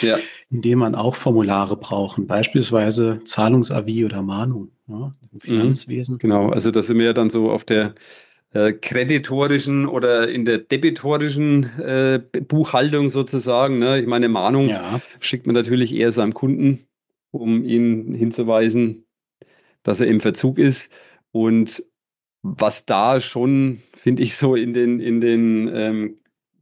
ja. 0.00 0.18
In 0.50 0.62
dem 0.62 0.78
man 0.78 0.94
auch 0.94 1.14
Formulare 1.14 1.76
brauchen, 1.76 2.26
beispielsweise 2.26 3.20
Zahlungsavi 3.24 4.04
oder 4.04 4.22
Mahnung 4.22 4.70
ja, 4.86 4.94
im 4.94 5.28
mhm. 5.32 5.40
Finanzwesen. 5.40 6.18
Genau, 6.18 6.48
also 6.48 6.70
da 6.70 6.82
sind 6.82 6.98
wir 6.98 7.06
ja 7.06 7.12
dann 7.12 7.30
so 7.30 7.50
auf 7.50 7.64
der 7.64 7.94
äh, 8.52 8.72
kreditorischen 8.72 9.86
oder 9.86 10.28
in 10.28 10.46
der 10.46 10.58
debitorischen 10.58 11.64
äh, 11.78 12.18
Buchhaltung 12.18 13.10
sozusagen. 13.10 13.78
Ne? 13.78 14.00
Ich 14.00 14.06
meine, 14.06 14.28
Mahnung 14.28 14.68
ja. 14.70 15.00
schickt 15.20 15.46
man 15.46 15.54
natürlich 15.54 15.94
eher 15.94 16.12
seinem 16.12 16.32
Kunden, 16.32 16.86
um 17.30 17.62
ihn 17.64 18.14
hinzuweisen, 18.14 19.04
dass 19.82 20.00
er 20.00 20.06
im 20.06 20.20
Verzug 20.20 20.58
ist. 20.58 20.90
Und 21.30 21.84
was 22.42 22.86
da 22.86 23.20
schon, 23.20 23.82
finde 23.94 24.22
ich, 24.22 24.36
so 24.36 24.54
in 24.54 24.72
den, 24.72 25.00
in 25.00 25.20
den 25.20 25.70
ähm, 25.74 26.18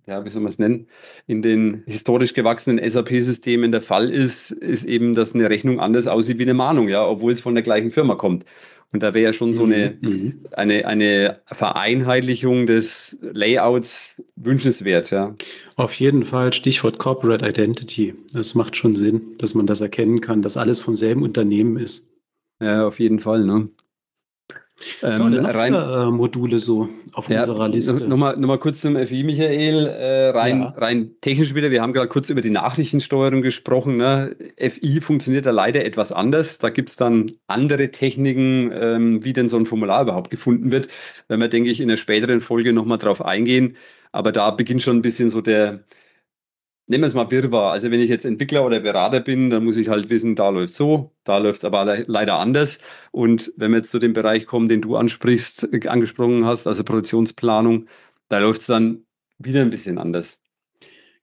ja, 0.06 0.24
wie 0.24 0.28
soll 0.28 0.42
man 0.42 0.52
es 0.52 0.58
nennen, 0.58 0.86
in 1.26 1.42
den 1.42 1.82
historisch 1.86 2.32
gewachsenen 2.32 2.78
SAP-Systemen 2.88 3.72
der 3.72 3.82
Fall 3.82 4.10
ist, 4.10 4.52
ist 4.52 4.84
eben, 4.84 5.14
dass 5.14 5.34
eine 5.34 5.50
Rechnung 5.50 5.80
anders 5.80 6.06
aussieht 6.06 6.38
wie 6.38 6.42
eine 6.44 6.54
Mahnung, 6.54 6.88
ja, 6.88 7.04
obwohl 7.06 7.32
es 7.32 7.40
von 7.40 7.54
der 7.54 7.64
gleichen 7.64 7.90
Firma 7.90 8.14
kommt. 8.14 8.44
Und 8.92 9.02
da 9.02 9.14
wäre 9.14 9.24
ja 9.24 9.32
schon 9.32 9.52
so 9.52 9.64
eine, 9.64 9.98
mhm. 10.00 10.08
mhm. 10.08 10.46
eine, 10.52 10.86
eine 10.86 11.40
Vereinheitlichung 11.46 12.66
des 12.68 13.18
Layouts 13.20 14.22
wünschenswert, 14.36 15.10
ja. 15.10 15.34
Auf 15.74 15.92
jeden 15.94 16.24
Fall 16.24 16.52
Stichwort 16.52 16.98
Corporate 16.98 17.46
Identity. 17.46 18.14
Das 18.32 18.54
macht 18.54 18.76
schon 18.76 18.92
Sinn, 18.92 19.34
dass 19.38 19.54
man 19.54 19.66
das 19.66 19.80
erkennen 19.80 20.20
kann, 20.20 20.40
dass 20.40 20.56
alles 20.56 20.80
vom 20.80 20.94
selben 20.94 21.24
Unternehmen 21.24 21.76
ist. 21.76 22.14
Ja, 22.60 22.86
auf 22.86 23.00
jeden 23.00 23.18
Fall, 23.18 23.44
ne? 23.44 23.68
Was 25.00 25.18
ähm, 25.18 25.30
noch 25.30 25.54
rein, 25.54 25.72
für, 25.72 26.08
äh, 26.08 26.10
Module 26.10 26.58
so 26.58 26.88
auf 27.14 27.30
ja, 27.30 27.40
unserer 27.40 27.68
Liste? 27.68 28.06
Nochmal 28.06 28.36
noch 28.36 28.46
mal 28.46 28.58
kurz 28.58 28.82
zum 28.82 28.94
FI, 28.94 29.24
Michael. 29.24 29.86
Äh, 29.86 30.28
rein, 30.30 30.60
ja. 30.60 30.74
rein 30.76 31.12
technisch 31.22 31.54
wieder, 31.54 31.70
wir 31.70 31.80
haben 31.80 31.94
gerade 31.94 32.08
kurz 32.08 32.28
über 32.28 32.42
die 32.42 32.50
Nachrichtensteuerung 32.50 33.40
gesprochen. 33.40 33.96
Ne? 33.96 34.36
FI 34.58 35.00
funktioniert 35.00 35.46
da 35.46 35.50
leider 35.50 35.84
etwas 35.84 36.12
anders. 36.12 36.58
Da 36.58 36.68
gibt 36.68 36.90
es 36.90 36.96
dann 36.96 37.32
andere 37.46 37.90
Techniken, 37.90 38.70
ähm, 38.72 39.24
wie 39.24 39.32
denn 39.32 39.48
so 39.48 39.56
ein 39.56 39.64
Formular 39.64 40.02
überhaupt 40.02 40.30
gefunden 40.30 40.70
wird. 40.70 40.88
Wenn 41.28 41.40
wir, 41.40 41.48
denke 41.48 41.70
ich, 41.70 41.80
in 41.80 41.88
der 41.88 41.96
späteren 41.96 42.42
Folge 42.42 42.74
nochmal 42.74 42.98
drauf 42.98 43.24
eingehen. 43.24 43.76
Aber 44.12 44.30
da 44.30 44.50
beginnt 44.50 44.82
schon 44.82 44.98
ein 44.98 45.02
bisschen 45.02 45.30
so 45.30 45.40
der, 45.40 45.80
nehmen 46.86 47.02
wir 47.02 47.08
es 47.08 47.14
mal 47.14 47.30
Wirrwarr. 47.30 47.72
Also 47.72 47.90
wenn 47.90 48.00
ich 48.00 48.08
jetzt 48.08 48.24
Entwickler 48.24 48.64
oder 48.64 48.80
Berater 48.80 49.20
bin, 49.20 49.50
dann 49.50 49.64
muss 49.64 49.76
ich 49.76 49.88
halt 49.88 50.10
wissen, 50.10 50.34
da 50.34 50.48
läuft 50.48 50.74
so, 50.74 51.12
da 51.24 51.38
läuft 51.38 51.58
es 51.58 51.64
aber 51.64 51.84
le 51.84 52.04
leider 52.06 52.38
anders. 52.38 52.78
Und 53.12 53.52
wenn 53.56 53.72
wir 53.72 53.78
jetzt 53.78 53.90
zu 53.90 53.98
dem 53.98 54.12
Bereich 54.12 54.46
kommen, 54.46 54.68
den 54.68 54.82
du 54.82 54.96
ansprichst, 54.96 55.72
äh, 55.72 55.88
angesprochen 55.88 56.44
hast, 56.44 56.66
also 56.66 56.84
Produktionsplanung, 56.84 57.86
da 58.28 58.38
läuft 58.38 58.60
es 58.62 58.66
dann 58.66 59.04
wieder 59.38 59.62
ein 59.62 59.70
bisschen 59.70 59.98
anders. 59.98 60.38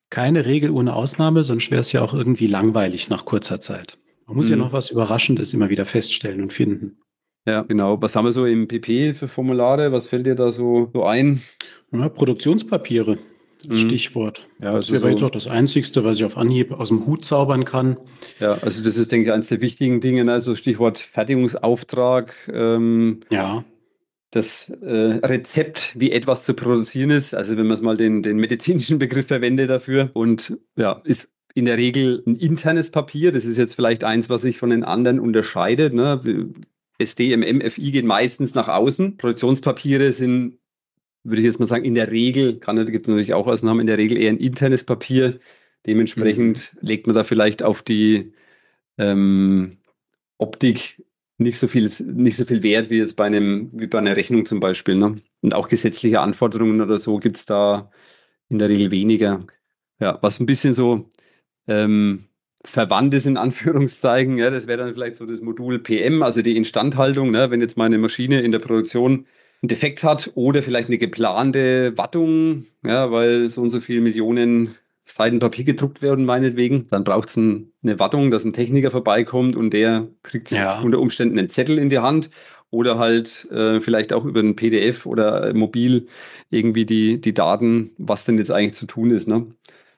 Keine 0.10 0.46
Regel 0.46 0.70
ohne 0.70 0.94
Ausnahme, 0.94 1.44
sonst 1.44 1.72
wäre 1.72 1.82
es 1.82 1.92
ja 1.92 2.02
auch 2.02 2.14
irgendwie 2.14 2.48
langweilig 2.48 3.10
nach 3.10 3.26
kurzer 3.26 3.60
Zeit. 3.60 3.98
Man 4.28 4.38
muss 4.38 4.46
mhm. 4.46 4.52
ja 4.52 4.58
noch 4.58 4.74
was 4.74 4.92
Überraschendes 4.92 5.54
immer 5.54 5.70
wieder 5.70 5.86
feststellen 5.86 6.42
und 6.42 6.54
finden. 6.54 6.98
Ja, 7.46 7.64
genau. 7.64 8.02
Was 8.02 8.16
haben 8.16 8.26
wir 8.26 8.32
so 8.32 8.46
im 8.46 8.68
PP 8.68 9.16
für 9.16 9.28
Formulare? 9.28 9.92
Was 9.92 10.08
fällt 10.08 10.26
dir 10.26 10.36
da 10.36 10.52
so, 10.52 10.90
so 10.94 11.04
ein? 11.04 11.42
Ja, 11.92 12.08
Produktionspapiere. 12.08 13.18
Mhm. 13.68 13.78
Stichwort. 13.78 14.48
Ja, 14.60 14.72
das 14.72 14.76
also 14.76 14.94
wäre 14.94 15.02
so 15.02 15.08
jetzt 15.10 15.24
auch 15.24 15.32
das 15.32 15.48
Einzigste, 15.48 16.04
was 16.04 16.18
ich 16.18 16.26
auf 16.26 16.38
Anhieb 16.38 16.72
aus 16.74 16.90
dem 16.90 17.06
Hut 17.06 17.26
zaubern 17.26 17.66
kann. 17.66 17.98
Ja, 18.40 18.58
also 18.62 18.84
das 18.84 18.98
ist, 18.98 19.12
denke 19.12 19.28
ich, 19.28 19.34
eines 19.34 19.50
der 19.50 19.62
wichtigen 19.62 20.02
Dinge. 20.02 20.26
Ne? 20.26 20.34
Also 20.34 20.56
Stichwort 20.56 21.00
Fertigungsauftrag. 21.00 22.34
Ähm, 22.54 23.22
ja. 23.30 23.64
Das 24.32 24.70
äh, 24.82 25.20
Rezept, 25.24 25.94
wie 25.96 26.12
etwas 26.12 26.46
zu 26.46 26.56
produzieren 26.56 27.12
ist. 27.12 27.36
Also 27.36 27.56
wenn 27.56 27.68
man 27.68 27.76
es 27.76 27.82
mal 27.82 27.98
den, 27.98 28.24
den 28.24 28.38
medizinischen 28.38 28.98
Begriff 28.98 29.28
verwendet 29.28 29.70
dafür. 29.70 30.10
Und 30.14 30.58
ja, 30.76 31.02
ist 31.04 31.32
in 31.54 31.66
der 31.66 31.78
Regel 31.78 32.24
ein 32.26 32.36
internes 32.36 32.90
Papier. 32.90 33.32
Das 33.32 33.46
ist 33.46 33.58
jetzt 33.58 33.76
vielleicht 33.76 34.04
eins, 34.04 34.30
was 34.30 34.42
sich 34.42 34.58
von 34.58 34.72
den 34.72 34.84
anderen 34.84 35.20
unterscheidet. 35.20 35.94
Ne? 35.94 36.20
SD, 36.98 37.36
MM, 37.36 37.62
FI 37.70 37.92
gehen 37.92 38.08
meistens 38.08 38.56
nach 38.56 38.70
außen. 38.70 39.18
Produktionspapiere 39.18 40.12
sind 40.14 40.58
würde 41.24 41.42
ich 41.42 41.46
jetzt 41.46 41.60
mal 41.60 41.66
sagen, 41.66 41.86
in 41.86 41.96
der 41.96 42.12
Regel, 42.12 42.60
kann 42.60 42.78
gibt 42.86 43.06
es 43.06 43.08
natürlich 43.08 43.34
auch 43.34 43.48
Ausnahmen, 43.48 43.82
in 43.82 43.88
der 43.88 43.98
Regel 43.98 44.18
eher 44.18 44.30
ein 44.30 44.38
internes 44.38 44.84
Papier. 44.84 45.40
Dementsprechend 45.86 46.74
mhm. 46.74 46.88
legt 46.88 47.08
man 47.08 47.16
da 47.16 47.24
vielleicht 47.24 47.64
auf 47.64 47.82
die 47.82 48.34
ähm, 48.98 49.78
Optik 50.38 51.04
nicht 51.38 51.58
so 51.58 51.68
viel, 51.68 51.90
nicht 52.06 52.38
so 52.38 52.46
viel 52.46 52.64
Wert 52.64 52.90
wie 52.90 52.98
jetzt 52.98 53.16
bei 53.16 53.26
einem, 53.26 53.70
wie 53.74 53.88
bei 53.88 53.98
einer 53.98 54.16
Rechnung 54.16 54.46
zum 54.46 54.60
Beispiel. 54.60 54.96
Ne? 54.96 55.22
Und 55.42 55.54
auch 55.54 55.68
gesetzliche 55.68 56.22
Anforderungen 56.22 56.82
oder 56.82 56.98
so 56.98 57.18
gibt 57.18 57.38
es 57.38 57.46
da 57.46 57.92
in 58.50 58.60
der 58.60 58.70
Regel 58.70 58.92
weniger. 58.92 59.46
Ja, 60.00 60.20
was 60.22 60.40
ein 60.40 60.46
bisschen 60.46 60.74
so 60.74 61.10
ähm, 61.68 62.26
verwandt 62.66 63.14
ist 63.14 63.26
in 63.26 63.38
Anführungszeichen, 63.38 64.38
ja, 64.38 64.50
das 64.50 64.68
wäre 64.68 64.80
dann 64.80 64.94
vielleicht 64.94 65.16
so 65.16 65.26
das 65.26 65.42
Modul 65.42 65.80
PM, 65.80 66.24
also 66.24 66.42
die 66.42 66.56
Instandhaltung, 66.56 67.32
ne, 67.32 67.52
wenn 67.52 67.62
jetzt 67.62 67.78
meine 67.78 67.98
Maschine 67.98 68.42
in 68.42 68.52
der 68.52 68.60
Produktion 68.60 69.26
einen 69.64 69.70
Defekt 69.70 70.04
hat 70.04 70.32
oder 70.36 70.62
vielleicht 70.62 70.90
eine 70.90 70.98
geplante 70.98 71.98
Wattung, 71.98 72.66
ja, 72.86 73.12
weil 73.12 73.50
so 73.50 73.62
und 73.62 73.70
so 73.70 73.80
viele 73.80 74.02
Millionen 74.02 74.76
Seiten 75.06 75.40
Papier 75.40 75.64
gedruckt 75.64 76.02
werden, 76.02 76.26
meinetwegen, 76.26 76.88
dann 76.90 77.04
braucht 77.04 77.30
es 77.30 77.38
ein, 77.38 77.72
eine 77.82 78.00
Wattung, 78.00 78.30
dass 78.30 78.44
ein 78.44 78.54
Techniker 78.54 78.92
vorbeikommt 78.92 79.56
und 79.56 79.72
der 79.72 80.08
kriegt 80.22 80.52
ja. 80.52 80.82
unter 80.82 81.00
Umständen 81.00 81.40
einen 81.40 81.50
Zettel 81.50 81.78
in 81.78 81.90
die 81.90 82.00
Hand 82.00 82.30
oder 82.72 82.98
halt 82.98 83.50
äh, 83.52 83.80
vielleicht 83.80 84.12
auch 84.12 84.26
über 84.26 84.42
ein 84.42 84.56
PDF 84.56 85.06
oder 85.06 85.54
mobil 85.54 86.08
irgendwie 86.50 86.86
die, 86.86 87.22
die 87.22 87.34
Daten, 87.34 87.92
was 87.98 88.26
denn 88.26 88.38
jetzt 88.38 88.52
eigentlich 88.52 88.74
zu 88.74 88.86
tun 88.86 89.12
ist. 89.12 89.28
Ne? 89.28 89.48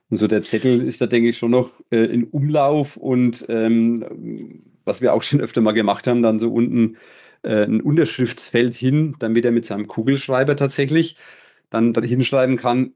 Und 0.09 0.17
so 0.17 0.27
der 0.27 0.43
Zettel 0.43 0.81
ist 0.81 1.01
da, 1.01 1.07
denke 1.07 1.29
ich, 1.29 1.37
schon 1.37 1.51
noch 1.51 1.71
äh, 1.89 2.05
in 2.05 2.25
Umlauf 2.25 2.97
und 2.97 3.45
ähm, 3.49 4.61
was 4.85 5.01
wir 5.01 5.13
auch 5.13 5.23
schon 5.23 5.41
öfter 5.41 5.61
mal 5.61 5.71
gemacht 5.71 6.05
haben, 6.05 6.21
dann 6.21 6.37
so 6.37 6.51
unten 6.51 6.97
ein 7.45 7.81
Unterschriftsfeld 7.81 8.75
hin, 8.75 9.15
damit 9.19 9.45
er 9.45 9.51
mit 9.51 9.65
seinem 9.65 9.87
Kugelschreiber 9.87 10.55
tatsächlich 10.55 11.17
dann 11.69 11.93
hinschreiben 11.93 12.57
kann, 12.57 12.93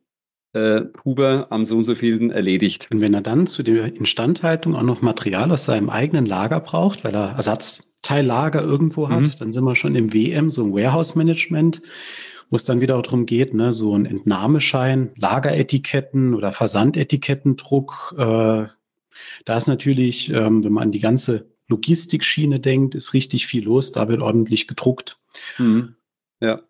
äh, 0.54 0.82
Huber 1.06 1.48
am 1.52 1.66
so 1.66 1.78
und 1.78 1.84
so 1.84 1.96
vielen 1.96 2.32
erledigt. 2.32 2.88
Und 2.92 3.02
wenn 3.02 3.14
er 3.14 3.22
dann 3.22 3.48
zu 3.48 3.64
der 3.64 3.96
Instandhaltung 3.96 4.76
auch 4.76 4.84
noch 4.84 5.02
Material 5.02 5.52
aus 5.52 5.66
seinem 5.66 5.90
eigenen 5.90 6.26
Lager 6.26 6.60
braucht, 6.60 7.04
weil 7.04 7.14
er 7.14 7.36
Ersatzteillager 7.36 8.62
irgendwo 8.62 9.10
hat, 9.10 9.22
mhm. 9.22 9.32
dann 9.40 9.52
sind 9.52 9.64
wir 9.64 9.76
schon 9.76 9.96
im 9.96 10.14
WM, 10.14 10.52
so 10.52 10.64
ein 10.64 10.74
Warehouse 10.74 11.16
Management, 11.16 11.82
wo 12.50 12.56
es 12.56 12.64
dann 12.64 12.82
wieder 12.82 12.98
auch 12.98 13.04
darum 13.04 13.26
geht, 13.28 13.54
ne, 13.54 13.72
so 13.72 13.96
ein 13.96 14.06
Entnahmeschein, 14.06 15.12
Lageretiketten 15.16 16.34
oder 16.34 16.52
Versandetikettendruck. 16.52 18.16
Äh, 18.18 18.66
da 19.46 19.58
ist 19.58 19.68
natürlich, 19.68 20.34
ähm, 20.34 20.64
wenn 20.64 20.74
man 20.74 20.84
an 20.84 20.92
die 20.92 21.00
ganze 21.00 21.46
Logistikschiene 21.70 22.60
denkt, 22.60 22.96
ist 22.96 23.14
richtig 23.14 23.48
viel 23.48 23.64
los. 23.64 23.92
Da 23.92 24.10
wird 24.10 24.22
ordentlich 24.22 24.68
gedruckt. 24.68 25.20
Mhm. 25.58 25.96
Ja. 26.42 26.62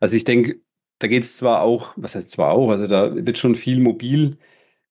Also 0.00 0.16
ich 0.16 0.24
denke, 0.24 0.60
da 0.98 1.08
geht 1.08 1.24
es 1.24 1.36
zwar 1.36 1.62
auch, 1.62 1.94
was 1.96 2.14
heißt 2.14 2.30
zwar 2.30 2.52
auch, 2.52 2.70
also 2.70 2.86
da 2.86 3.14
wird 3.14 3.38
schon 3.38 3.54
viel 3.54 3.80
mobil 3.80 4.36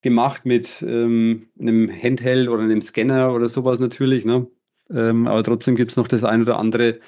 gemacht 0.02 0.44
mit 0.44 0.82
ähm, 0.86 1.48
einem 1.58 1.90
Handheld 1.90 2.48
oder 2.48 2.62
einem 2.62 2.82
Scanner 2.82 3.32
oder 3.32 3.48
sowas 3.48 3.80
natürlich, 3.80 4.24
ne? 4.24 4.46
Ähm, 4.90 5.26
aber 5.26 5.42
trotzdem 5.42 5.76
gibt 5.76 5.90
es 5.90 5.96
noch 5.96 6.08
das 6.08 6.24
ein 6.24 6.42
oder 6.42 6.58
andere, 6.58 7.00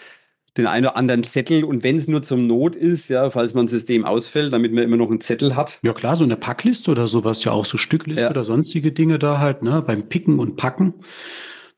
den 0.57 0.67
einen 0.67 0.87
oder 0.87 0.97
anderen 0.97 1.23
Zettel 1.23 1.63
und 1.65 1.85
wenn 1.85 1.97
es 1.97 2.09
nur 2.09 2.23
zum 2.23 2.47
Not 2.47 2.75
ist, 2.75 3.11
ja, 3.11 3.29
falls 3.29 3.53
man 3.53 3.67
ein 3.67 3.69
System 3.69 4.07
ausfällt, 4.07 4.55
damit 4.55 4.73
man 4.73 4.83
immer 4.83 4.97
noch 4.97 5.11
einen 5.11 5.21
Zettel 5.21 5.55
hat. 5.55 5.79
Ja 5.83 5.93
klar, 5.93 6.17
so 6.17 6.25
eine 6.25 6.37
Packliste 6.37 6.91
oder 6.91 7.07
sowas, 7.07 7.45
ja 7.45 7.53
auch 7.53 7.67
so 7.67 7.77
Stückliste 7.77 8.23
ja. 8.23 8.31
oder 8.31 8.47
sonstige 8.47 8.93
Dinge 8.93 9.19
da 9.19 9.39
halt, 9.39 9.63
ne, 9.63 9.83
beim 9.87 10.09
Picken 10.09 10.39
und 10.39 10.57
Packen 10.57 10.95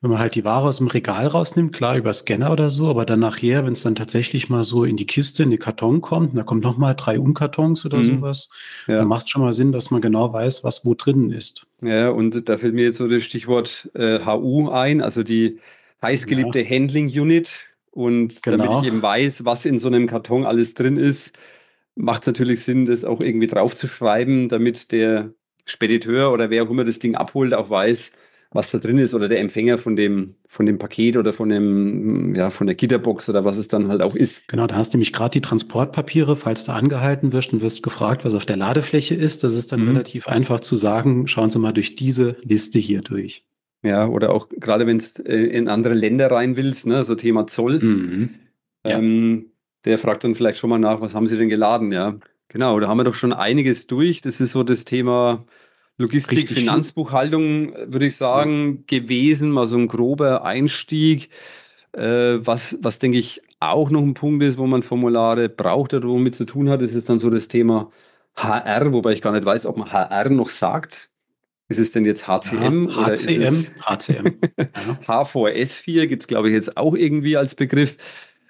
wenn 0.00 0.10
man 0.10 0.20
halt 0.20 0.36
die 0.36 0.44
Ware 0.44 0.68
aus 0.68 0.78
dem 0.78 0.86
Regal 0.86 1.26
rausnimmt, 1.26 1.72
klar 1.72 1.96
über 1.96 2.12
Scanner 2.12 2.52
oder 2.52 2.70
so, 2.70 2.88
aber 2.88 3.04
dann 3.04 3.18
nachher, 3.18 3.66
wenn 3.66 3.72
es 3.72 3.82
dann 3.82 3.96
tatsächlich 3.96 4.48
mal 4.48 4.62
so 4.62 4.84
in 4.84 4.96
die 4.96 5.06
Kiste, 5.06 5.42
in 5.42 5.50
die 5.50 5.58
Karton 5.58 6.00
kommt, 6.00 6.38
da 6.38 6.44
kommt 6.44 6.62
nochmal 6.62 6.94
drei 6.94 7.18
Umkartons 7.18 7.84
oder 7.84 7.98
mhm. 7.98 8.04
sowas, 8.04 8.48
ja. 8.86 8.98
dann 8.98 9.08
macht 9.08 9.28
schon 9.28 9.42
mal 9.42 9.52
Sinn, 9.52 9.72
dass 9.72 9.90
man 9.90 10.00
genau 10.00 10.32
weiß, 10.32 10.62
was 10.62 10.86
wo 10.86 10.94
drin 10.94 11.32
ist. 11.32 11.66
Ja, 11.82 12.10
und 12.10 12.48
da 12.48 12.58
fällt 12.58 12.74
mir 12.74 12.84
jetzt 12.84 12.98
so 12.98 13.08
das 13.08 13.24
Stichwort 13.24 13.90
äh, 13.94 14.20
HU 14.24 14.68
ein, 14.70 15.02
also 15.02 15.24
die 15.24 15.58
heißgeliebte 16.02 16.60
ja. 16.60 16.70
Handling 16.70 17.08
Unit. 17.08 17.74
Und 17.90 18.42
genau. 18.44 18.58
damit 18.58 18.82
ich 18.82 18.92
eben 18.92 19.02
weiß, 19.02 19.44
was 19.44 19.64
in 19.64 19.80
so 19.80 19.88
einem 19.88 20.06
Karton 20.06 20.46
alles 20.46 20.74
drin 20.74 20.96
ist, 20.96 21.36
macht 21.96 22.22
es 22.22 22.26
natürlich 22.28 22.62
Sinn, 22.62 22.86
das 22.86 23.04
auch 23.04 23.20
irgendwie 23.20 23.48
draufzuschreiben, 23.48 24.48
damit 24.48 24.92
der 24.92 25.32
Spediteur 25.64 26.32
oder 26.32 26.50
wer 26.50 26.62
auch 26.62 26.70
immer 26.70 26.84
das 26.84 27.00
Ding 27.00 27.16
abholt, 27.16 27.52
auch 27.52 27.70
weiß, 27.70 28.12
was 28.50 28.70
da 28.70 28.78
drin 28.78 28.98
ist 28.98 29.14
oder 29.14 29.28
der 29.28 29.40
Empfänger 29.40 29.76
von 29.76 29.94
dem, 29.94 30.34
von 30.46 30.64
dem 30.64 30.78
Paket 30.78 31.16
oder 31.16 31.32
von 31.32 31.50
dem, 31.50 32.34
ja, 32.34 32.48
von 32.48 32.66
der 32.66 32.76
Gitterbox 32.76 33.28
oder 33.28 33.44
was 33.44 33.58
es 33.58 33.68
dann 33.68 33.88
halt 33.88 34.00
auch 34.00 34.14
ist. 34.14 34.48
Genau, 34.48 34.66
da 34.66 34.76
hast 34.76 34.94
du 34.94 34.96
nämlich 34.96 35.12
gerade 35.12 35.32
die 35.32 35.40
Transportpapiere, 35.42 36.34
falls 36.34 36.64
du 36.64 36.72
angehalten 36.72 37.32
wirst 37.32 37.52
und 37.52 37.60
wirst 37.60 37.82
gefragt, 37.82 38.24
was 38.24 38.34
auf 38.34 38.46
der 38.46 38.56
Ladefläche 38.56 39.14
ist. 39.14 39.44
Das 39.44 39.54
ist 39.54 39.72
dann 39.72 39.80
mhm. 39.80 39.88
relativ 39.88 40.28
einfach 40.28 40.60
zu 40.60 40.76
sagen, 40.76 41.28
schauen 41.28 41.50
Sie 41.50 41.58
mal 41.58 41.72
durch 41.72 41.94
diese 41.94 42.36
Liste 42.42 42.78
hier 42.78 43.02
durch. 43.02 43.44
Ja, 43.82 44.08
oder 44.08 44.30
auch 44.30 44.48
gerade 44.48 44.86
wenn 44.86 44.96
es 44.96 45.18
äh, 45.18 45.36
in 45.36 45.68
andere 45.68 45.94
Länder 45.94 46.30
rein 46.30 46.56
willst, 46.56 46.86
ne, 46.86 47.04
so 47.04 47.14
Thema 47.14 47.46
Zoll. 47.46 47.78
Mhm. 47.80 48.30
Ähm, 48.84 49.52
der 49.84 49.98
fragt 49.98 50.24
dann 50.24 50.34
vielleicht 50.34 50.58
schon 50.58 50.70
mal 50.70 50.78
nach, 50.78 51.00
was 51.00 51.14
haben 51.14 51.26
Sie 51.26 51.36
denn 51.36 51.48
geladen, 51.48 51.92
ja. 51.92 52.18
Genau, 52.48 52.80
da 52.80 52.88
haben 52.88 52.98
wir 52.98 53.04
doch 53.04 53.14
schon 53.14 53.34
einiges 53.34 53.86
durch. 53.86 54.22
Das 54.22 54.40
ist 54.40 54.52
so 54.52 54.62
das 54.62 54.86
Thema 54.86 55.44
Logistik, 55.98 56.38
Richtig 56.38 56.58
Finanzbuchhaltung, 56.58 57.74
würde 57.74 58.06
ich 58.06 58.16
sagen, 58.16 58.84
gewesen, 58.86 59.50
mal 59.50 59.66
so 59.66 59.76
ein 59.76 59.88
grober 59.88 60.44
Einstieg. 60.44 61.28
Äh, 61.92 62.38
was, 62.38 62.78
was 62.80 63.00
denke 63.00 63.18
ich 63.18 63.42
auch 63.58 63.90
noch 63.90 64.02
ein 64.02 64.14
Punkt 64.14 64.44
ist, 64.44 64.58
wo 64.58 64.66
man 64.66 64.84
Formulare 64.84 65.48
braucht 65.48 65.94
oder 65.94 66.08
womit 66.08 66.36
zu 66.36 66.44
tun 66.44 66.70
hat, 66.70 66.82
ist 66.82 66.94
jetzt 66.94 67.08
dann 67.08 67.18
so 67.18 67.30
das 67.30 67.48
Thema 67.48 67.90
HR, 68.36 68.92
wobei 68.92 69.12
ich 69.12 69.22
gar 69.22 69.32
nicht 69.32 69.44
weiß, 69.44 69.66
ob 69.66 69.76
man 69.76 69.90
HR 69.90 70.30
noch 70.30 70.48
sagt. 70.48 71.10
Ist 71.66 71.80
es 71.80 71.90
denn 71.90 72.04
jetzt 72.04 72.28
HCM? 72.28 72.88
Ja, 72.90 73.06
HCM, 73.06 73.66
HCM. 73.84 74.38
Ja. 74.56 75.22
HVS4 75.24 76.06
gibt 76.06 76.22
es, 76.22 76.28
glaube 76.28 76.48
ich, 76.48 76.54
jetzt 76.54 76.76
auch 76.76 76.94
irgendwie 76.94 77.36
als 77.36 77.56
Begriff. 77.56 77.96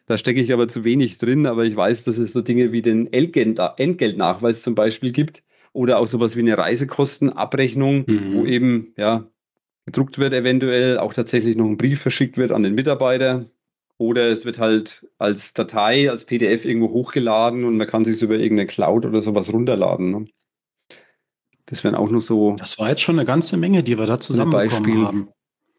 Da 0.05 0.19
stecke 0.19 0.41
ich 0.41 0.53
aber 0.53 0.69
zu 0.69 0.85
wenig 0.85 1.17
drin, 1.17 1.47
aber 1.47 1.65
ich 1.65 1.75
weiß, 1.75 2.05
dass 2.05 2.19
es 2.19 2.33
so 2.33 2.43
Dinge 2.43 2.73
wie 2.73 2.83
den 2.83 3.11
Entgeltnachweis 3.13 4.63
zum 4.63 4.75
Beispiel 4.75 5.13
gibt 5.13 5.43
oder 5.73 5.99
auch 5.99 6.07
sowas 6.07 6.37
wie 6.37 6.41
eine 6.41 6.59
Reisekostenabrechnung, 6.59 8.05
mhm. 8.07 8.35
wo 8.35 8.45
eben 8.45 8.93
ja 8.97 9.25
gedruckt 9.87 10.19
wird, 10.19 10.33
eventuell 10.35 10.99
auch 10.99 11.15
tatsächlich 11.15 11.57
noch 11.57 11.67
ein 11.67 11.79
Brief 11.79 12.01
verschickt 12.01 12.37
wird 12.37 12.53
an 12.53 12.63
den 12.63 12.75
Mitarbeiter. 12.75 13.47
Oder 13.97 14.29
es 14.31 14.45
wird 14.45 14.59
halt 14.59 15.09
als 15.19 15.55
Datei, 15.55 16.09
als 16.09 16.25
PDF 16.25 16.65
irgendwo 16.65 16.91
hochgeladen 16.91 17.65
und 17.65 17.77
man 17.77 17.87
kann 17.87 18.05
sich 18.05 18.23
über 18.23 18.37
irgendeine 18.37 18.69
Cloud 18.69 19.07
oder 19.07 19.21
sowas 19.21 19.53
runterladen. 19.53 20.11
Ne? 20.13 20.27
Das 21.67 21.83
wären 21.83 21.97
auch 21.97 22.09
noch 22.09 22.21
so. 22.21 22.55
Das 22.59 22.79
war 22.79 22.91
jetzt 22.91 23.01
schon 23.01 23.19
eine 23.19 23.27
ganze 23.27 23.57
Menge, 23.57 23.83
die 23.83 23.99
wir 23.99 24.07
da 24.07 24.19
zusammenbekommen 24.19 25.05
haben. 25.05 25.29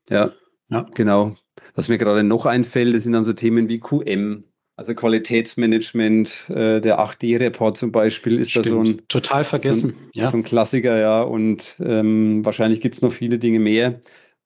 Ja, 0.10 0.34
ja, 0.70 0.86
genau. 0.94 1.36
Was 1.76 1.88
mir 1.88 1.98
gerade 1.98 2.24
noch 2.24 2.46
einfällt, 2.46 2.94
das 2.94 3.04
sind 3.04 3.14
dann 3.14 3.24
so 3.24 3.34
Themen 3.34 3.70
wie 3.70 3.80
QM, 3.80 4.44
also 4.80 4.94
Qualitätsmanagement, 4.94 6.50
äh, 6.52 6.80
der 6.80 7.00
8D-Report 7.02 7.76
zum 7.76 7.92
Beispiel 7.92 8.40
ist 8.40 8.52
Stimmt. 8.52 8.68
da 8.68 8.70
so 8.70 8.80
ein 8.80 9.02
total 9.10 9.44
vergessen. 9.44 9.90
So 9.90 9.98
ein, 9.98 10.10
ja. 10.14 10.30
so 10.30 10.38
ein 10.38 10.44
Klassiker, 10.44 10.98
ja. 10.98 11.22
Und 11.22 11.76
ähm, 11.84 12.46
wahrscheinlich 12.46 12.80
gibt 12.80 12.96
es 12.96 13.02
noch 13.02 13.12
viele 13.12 13.38
Dinge 13.40 13.60
mehr. 13.60 14.00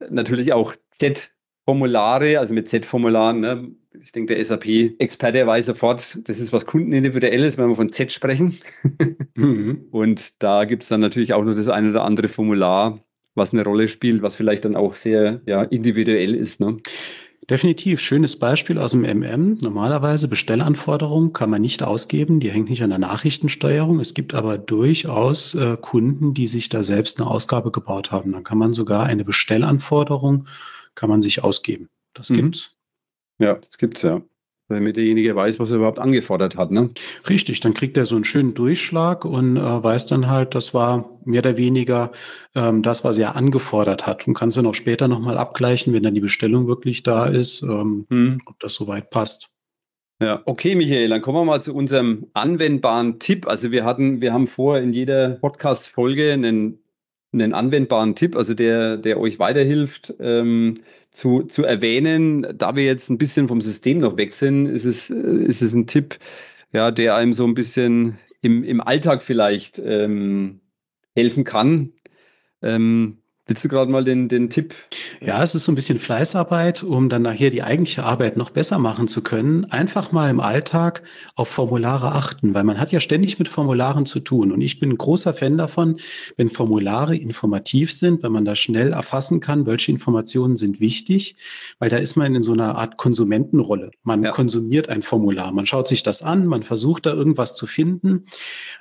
Natürlich 0.10 0.52
auch 0.52 0.74
Z-Formulare, 0.90 2.40
also 2.40 2.56
mit 2.56 2.68
Z-Formularen. 2.68 3.42
Ne? 3.42 3.76
Ich 4.02 4.12
denke, 4.12 4.34
der 4.34 4.44
SAP-Experte 4.44 5.46
weiß 5.46 5.68
sofort, 5.68 6.28
das 6.28 6.40
ist 6.40 6.52
was 6.52 6.66
kundenindividuelles, 6.66 7.60
wenn 7.60 7.70
wir 7.70 7.76
von 7.76 7.92
Z 7.92 8.12
sprechen. 8.12 8.58
mhm. 9.36 9.86
Und 9.92 10.42
da 10.42 10.66
gibt 10.66 10.82
es 10.82 10.90
dann 10.90 11.02
natürlich 11.02 11.36
auch 11.36 11.44
noch 11.44 11.54
das 11.54 11.68
eine 11.68 11.92
oder 11.92 12.06
andere 12.06 12.28
Formular, 12.28 13.00
was 13.36 13.54
eine 13.54 13.64
Rolle 13.64 13.88
spielt, 13.88 14.24
was 14.24 14.36
vielleicht 14.36 14.66
dann 14.66 14.76
auch 14.76 14.96
sehr 14.96 15.42
ja, 15.46 15.62
individuell 15.62 16.34
ist. 16.34 16.60
Ne? 16.60 16.78
Definitiv. 17.50 18.00
Schönes 18.00 18.38
Beispiel 18.38 18.78
aus 18.78 18.92
dem 18.92 19.02
MM. 19.02 19.58
Normalerweise 19.62 20.28
Bestellanforderungen 20.28 21.34
kann 21.34 21.50
man 21.50 21.62
nicht 21.62 21.84
ausgeben. 21.84 22.40
Die 22.40 22.52
hängt 22.52 22.70
nicht 22.70 22.84
an 22.84 22.90
der 22.90 23.00
Nachrichtensteuerung. 23.00 24.00
Es 24.00 24.14
gibt 24.14 24.34
aber 24.34 24.58
durchaus 24.58 25.56
äh, 25.56 25.78
Kunden, 25.80 26.34
die 26.34 26.48
sich 26.48 26.70
da 26.70 26.84
selbst 26.84 27.20
eine 27.20 27.30
Ausgabe 27.30 27.72
gebaut 27.72 28.12
haben. 28.12 28.32
Dann 28.32 28.44
kann 28.44 28.58
man 28.58 28.74
sogar 28.74 29.06
eine 29.06 29.26
Bestellanforderung 29.26 30.48
kann 30.96 31.10
man 31.10 31.22
sich 31.22 31.44
ausgeben. 31.44 31.90
Das 32.14 32.30
mhm. 32.30 32.36
gibt's. 32.36 32.76
Ja, 33.40 33.56
das 33.56 33.78
gibt's 33.78 34.04
ja 34.04 34.22
damit 34.74 34.98
derjenige 34.98 35.36
weiß, 35.36 35.60
was 35.60 35.72
er 35.72 35.78
überhaupt 35.78 36.00
angefordert 36.00 36.58
hat. 36.58 36.72
Ne? 36.72 36.90
Richtig, 37.30 37.60
dann 37.60 37.74
kriegt 37.74 37.98
er 37.98 38.06
so 38.06 38.16
einen 38.16 38.26
schönen 38.26 38.54
Durchschlag 38.54 39.26
und 39.26 39.58
äh, 39.58 39.62
weiß 39.62 40.06
dann 40.08 40.30
halt, 40.30 40.56
das 40.56 40.74
war 40.74 41.10
mehr 41.26 41.40
oder 41.40 41.58
weniger 41.58 42.12
ähm, 42.56 42.82
das, 42.84 43.04
was 43.04 43.18
er 43.18 43.36
angefordert 43.36 44.06
hat 44.06 44.28
und 44.28 44.34
kann 44.34 44.50
es 44.50 44.56
dann 44.56 44.66
auch 44.66 44.76
später 44.76 45.08
nochmal 45.08 45.38
abgleichen, 45.38 45.94
wenn 45.94 46.04
dann 46.04 46.16
die 46.16 46.22
Bestellung 46.22 46.68
wirklich 46.68 47.04
da 47.04 47.26
ist, 47.26 47.64
ähm, 47.64 48.06
hm. 48.10 48.38
ob 48.46 48.60
das 48.60 48.74
soweit 48.74 49.10
passt. 49.10 49.50
Ja, 50.22 50.42
okay, 50.46 50.76
Michael, 50.76 51.10
dann 51.10 51.22
kommen 51.22 51.40
wir 51.40 51.46
mal 51.46 51.60
zu 51.60 51.76
unserem 51.76 52.28
anwendbaren 52.34 53.20
Tipp. 53.20 53.48
Also 53.48 53.72
wir 53.72 53.84
hatten, 53.84 54.22
wir 54.22 54.32
haben 54.32 54.48
vor 54.48 54.78
in 54.78 54.94
jeder 54.94 55.32
Podcast-Folge 55.32 56.32
einen 56.32 56.83
einen 57.34 57.54
anwendbaren 57.54 58.16
Tipp, 58.16 58.36
also 58.36 58.54
der, 58.54 58.98
der 58.98 59.20
euch 59.20 59.40
weiterhilft, 59.40 60.14
ähm, 60.20 60.76
zu, 61.12 61.44
zu 61.44 61.64
erwähnen. 61.64 62.46
Da 62.58 62.76
wir 62.76 62.86
jetzt 62.86 63.10
ein 63.10 63.18
bisschen 63.18 63.48
vom 63.48 63.62
System 63.62 63.98
noch 64.00 64.18
weg 64.18 64.34
sind, 64.34 64.68
ist 64.68 64.86
es, 64.86 65.10
ist 65.10 65.62
es 65.62 65.74
ein 65.74 65.88
Tipp, 65.88 66.20
ja, 66.74 66.92
der 66.92 67.16
einem 67.16 67.34
so 67.34 67.46
ein 67.46 67.54
bisschen 67.56 68.18
im, 68.42 68.64
im 68.64 68.82
Alltag 68.82 69.24
vielleicht 69.24 69.80
ähm, 69.80 70.62
helfen 71.16 71.44
kann. 71.44 71.94
Ähm, 72.62 73.23
Willst 73.46 73.66
du 73.66 73.68
gerade 73.68 73.92
mal 73.92 74.06
den, 74.06 74.30
den 74.30 74.50
Tipp? 74.50 74.74
Ja, 75.20 75.44
es 75.44 75.54
ist 75.54 75.66
so 75.66 75.72
ein 75.74 75.76
bisschen 75.76 76.00
Fleißarbeit, 76.00 76.82
um 76.82 77.10
dann 77.10 77.24
nachher 77.24 77.50
die 77.50 77.62
eigentliche 77.62 78.06
Arbeit 78.06 78.38
noch 78.38 78.52
besser 78.52 78.80
machen 78.80 79.10
zu 79.10 79.22
können. 79.22 79.66
Einfach 79.66 80.14
mal 80.14 80.30
im 80.30 80.40
Alltag 80.40 81.04
auf 81.36 81.50
Formulare 81.50 82.14
achten, 82.14 82.54
weil 82.54 82.64
man 82.64 82.80
hat 82.80 82.94
ja 82.94 83.02
ständig 83.02 83.40
mit 83.40 83.50
Formularen 83.50 84.06
zu 84.06 84.22
tun. 84.22 84.54
Und 84.54 84.62
ich 84.62 84.80
bin 84.80 84.92
ein 84.92 84.98
großer 84.98 85.34
Fan 85.34 85.58
davon, 85.58 85.98
wenn 86.38 86.50
Formulare 86.50 87.18
informativ 87.18 87.92
sind, 87.92 88.24
wenn 88.24 88.32
man 88.32 88.46
da 88.46 88.56
schnell 88.56 88.94
erfassen 88.94 89.42
kann, 89.42 89.66
welche 89.66 89.92
Informationen 89.92 90.56
sind 90.56 90.80
wichtig, 90.80 91.36
weil 91.80 91.90
da 91.90 91.98
ist 91.98 92.16
man 92.16 92.34
in 92.36 92.44
so 92.44 92.54
einer 92.54 92.78
Art 92.78 92.96
Konsumentenrolle. 92.96 93.92
Man 94.04 94.24
ja. 94.24 94.32
konsumiert 94.32 94.88
ein 94.88 95.02
Formular, 95.02 95.52
man 95.52 95.66
schaut 95.66 95.90
sich 95.90 96.02
das 96.02 96.22
an, 96.22 96.48
man 96.48 96.64
versucht 96.64 97.06
da 97.06 97.14
irgendwas 97.14 97.56
zu 97.56 97.68
finden. 97.68 98.20
Und 98.20 98.26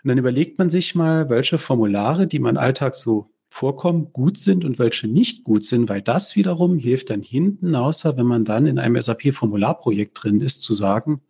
dann 0.04 0.18
überlegt 0.18 0.60
man 0.60 0.70
sich 0.70 0.94
mal, 0.94 1.28
welche 1.30 1.58
Formulare, 1.58 2.28
die 2.28 2.38
man 2.38 2.56
Alltag 2.56 2.94
so 2.94 3.31
vorkommen, 3.52 4.12
gut 4.12 4.38
sind 4.38 4.64
und 4.64 4.78
welche 4.78 5.06
nicht 5.06 5.44
gut 5.44 5.64
sind, 5.64 5.88
weil 5.88 6.00
das 6.00 6.36
wiederum 6.36 6.78
hilft 6.78 7.10
dann 7.10 7.22
hinten, 7.22 7.74
außer 7.74 8.16
wenn 8.16 8.26
man 8.26 8.44
dann 8.44 8.66
in 8.66 8.78
einem 8.78 9.00
SAP-Formularprojekt 9.00 10.22
drin 10.22 10.40
ist, 10.40 10.62
zu 10.62 10.72
sagen, 10.72 11.20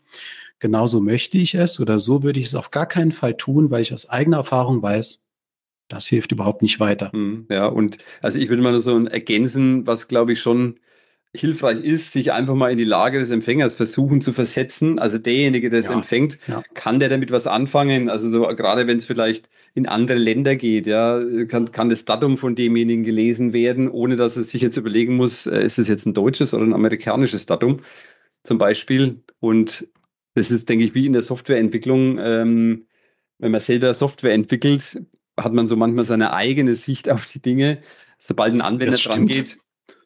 genauso 0.60 1.00
möchte 1.00 1.36
ich 1.36 1.54
es 1.54 1.80
oder 1.80 1.98
so 1.98 2.22
würde 2.22 2.38
ich 2.38 2.46
es 2.46 2.54
auf 2.54 2.70
gar 2.70 2.86
keinen 2.86 3.10
Fall 3.10 3.36
tun, 3.36 3.70
weil 3.70 3.82
ich 3.82 3.92
aus 3.92 4.08
eigener 4.08 4.38
Erfahrung 4.38 4.80
weiß, 4.82 5.26
das 5.88 6.06
hilft 6.06 6.30
überhaupt 6.30 6.62
nicht 6.62 6.78
weiter. 6.78 7.10
Hm, 7.12 7.46
ja, 7.50 7.66
und 7.66 7.98
also 8.22 8.38
ich 8.38 8.48
will 8.48 8.60
mal 8.60 8.78
so 8.78 8.94
ein 8.94 9.08
ergänzen, 9.08 9.86
was 9.86 10.06
glaube 10.06 10.32
ich 10.32 10.40
schon 10.40 10.78
hilfreich 11.34 11.82
ist, 11.82 12.12
sich 12.12 12.32
einfach 12.32 12.54
mal 12.54 12.70
in 12.70 12.78
die 12.78 12.84
Lage 12.84 13.18
des 13.18 13.30
Empfängers 13.30 13.74
versuchen 13.74 14.20
zu 14.20 14.32
versetzen. 14.32 14.98
Also 14.98 15.16
derjenige, 15.16 15.70
der 15.70 15.80
es 15.80 15.88
ja, 15.88 15.94
empfängt, 15.94 16.38
ja. 16.46 16.62
kann 16.74 16.98
der 16.98 17.08
damit 17.08 17.30
was 17.30 17.46
anfangen? 17.46 18.10
Also 18.10 18.30
so 18.30 18.42
gerade 18.54 18.86
wenn 18.86 18.98
es 18.98 19.06
vielleicht 19.06 19.48
in 19.74 19.88
andere 19.88 20.18
Länder 20.18 20.56
geht, 20.56 20.86
ja, 20.86 21.22
kann, 21.46 21.72
kann 21.72 21.88
das 21.88 22.04
Datum 22.04 22.36
von 22.36 22.54
demjenigen 22.54 23.04
gelesen 23.04 23.54
werden, 23.54 23.90
ohne 23.90 24.16
dass 24.16 24.36
er 24.36 24.42
sich 24.42 24.60
jetzt 24.60 24.76
überlegen 24.76 25.16
muss, 25.16 25.46
äh, 25.46 25.62
ist 25.62 25.78
es 25.78 25.88
jetzt 25.88 26.04
ein 26.04 26.14
deutsches 26.14 26.52
oder 26.52 26.64
ein 26.64 26.74
amerikanisches 26.74 27.46
Datum 27.46 27.80
zum 28.42 28.58
Beispiel. 28.58 29.22
Und 29.40 29.88
das 30.34 30.50
ist, 30.50 30.68
denke 30.68 30.84
ich, 30.84 30.94
wie 30.94 31.06
in 31.06 31.14
der 31.14 31.22
Softwareentwicklung. 31.22 32.18
Ähm, 32.18 32.86
wenn 33.38 33.52
man 33.52 33.60
selber 33.60 33.92
Software 33.94 34.34
entwickelt, 34.34 35.02
hat 35.38 35.52
man 35.52 35.66
so 35.66 35.76
manchmal 35.76 36.04
seine 36.04 36.32
eigene 36.32 36.74
Sicht 36.74 37.08
auf 37.08 37.24
die 37.24 37.40
Dinge. 37.40 37.78
Sobald 38.18 38.52
ein 38.52 38.60
Anwender 38.60 38.98
dran 38.98 39.26
geht, 39.26 39.58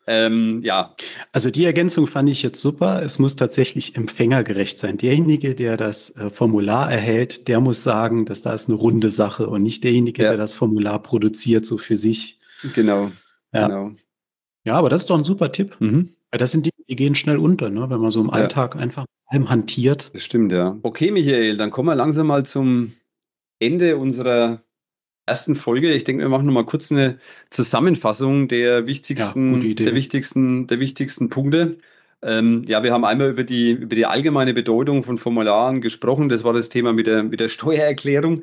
ähm, 0.07 0.61
ja. 0.63 0.95
Also 1.33 1.51
die 1.51 1.65
Ergänzung 1.65 2.07
fand 2.07 2.29
ich 2.29 2.43
jetzt 2.43 2.61
super. 2.61 3.03
Es 3.03 3.19
muss 3.19 3.35
tatsächlich 3.35 3.97
empfängergerecht 3.97 4.79
sein. 4.79 4.99
Derjenige, 4.99 5.55
der 5.55 5.77
das 5.77 6.11
äh, 6.17 6.31
Formular 6.31 6.91
erhält, 6.91 7.49
der 7.49 7.61
muss 7.61 7.83
sagen, 7.83 8.25
dass 8.25 8.43
da 8.43 8.53
ist 8.53 8.69
eine 8.69 8.79
runde 8.79 9.11
Sache 9.11 9.49
und 9.49 9.63
nicht 9.63 9.83
derjenige, 9.83 10.23
ja. 10.23 10.31
der 10.31 10.39
das 10.39 10.55
Formular 10.55 11.03
produziert, 11.03 11.67
so 11.67 11.77
für 11.77 11.97
sich. 11.97 12.39
Genau. 12.75 13.11
Ja. 13.53 13.67
genau. 13.67 13.93
Ja, 14.65 14.75
aber 14.75 14.91
das 14.91 15.03
ist 15.03 15.11
doch 15.11 15.19
ein 15.19 15.25
super 15.25 15.51
Tipp. 15.51 15.77
Mhm. 15.81 16.11
Weil 16.31 16.39
das 16.39 16.53
sind 16.53 16.67
die, 16.67 16.71
die 16.89 16.97
gehen 16.97 17.15
schnell 17.15 17.39
unter, 17.39 17.71
ne? 17.71 17.89
wenn 17.91 18.01
man 18.01 18.11
so 18.11 18.21
im 18.21 18.29
ja. 18.29 18.35
Alltag 18.35 18.77
einfach 18.77 19.07
allem 19.27 19.49
hantiert. 19.49 20.11
Das 20.15 20.25
stimmt, 20.25 20.53
ja. 20.53 20.77
Okay, 20.83 21.11
Michael, 21.11 21.57
dann 21.57 21.71
kommen 21.71 21.89
wir 21.89 21.95
langsam 21.97 22.29
mal 22.29 22.45
zum 22.45 22.93
Ende 23.59 23.97
unserer 23.97 24.63
ersten 25.27 25.55
Folge. 25.55 25.93
Ich 25.93 26.05
denke, 26.05 26.23
wir 26.23 26.29
machen 26.29 26.47
noch 26.47 26.55
mal 26.55 26.65
kurz 26.65 26.91
eine 26.91 27.19
Zusammenfassung 27.51 28.49
der 28.49 28.87
wichtigsten, 28.87 29.61
ja, 29.61 29.75
der 29.75 29.95
wichtigsten, 29.95 30.67
der 30.67 30.81
wichtigsten 30.81 31.29
Punkte. 31.29 31.79
Ähm, 32.23 32.65
ja, 32.67 32.83
wir 32.83 32.93
haben 32.93 33.05
einmal 33.05 33.31
über 33.31 33.45
die, 33.45 33.73
über 33.73 33.95
die 33.95 34.07
allgemeine 34.07 34.55
Bedeutung 34.55 35.05
von 35.05 35.19
Formularen 35.19 35.81
gesprochen. 35.81 36.29
Das 36.29 36.45
war 36.45 36.53
das 36.53 36.69
Thema 36.69 36.93
mit 36.93 37.07
der, 37.07 37.23
mit 37.25 37.41
der 37.41 37.49
Steuererklärung. 37.49 38.41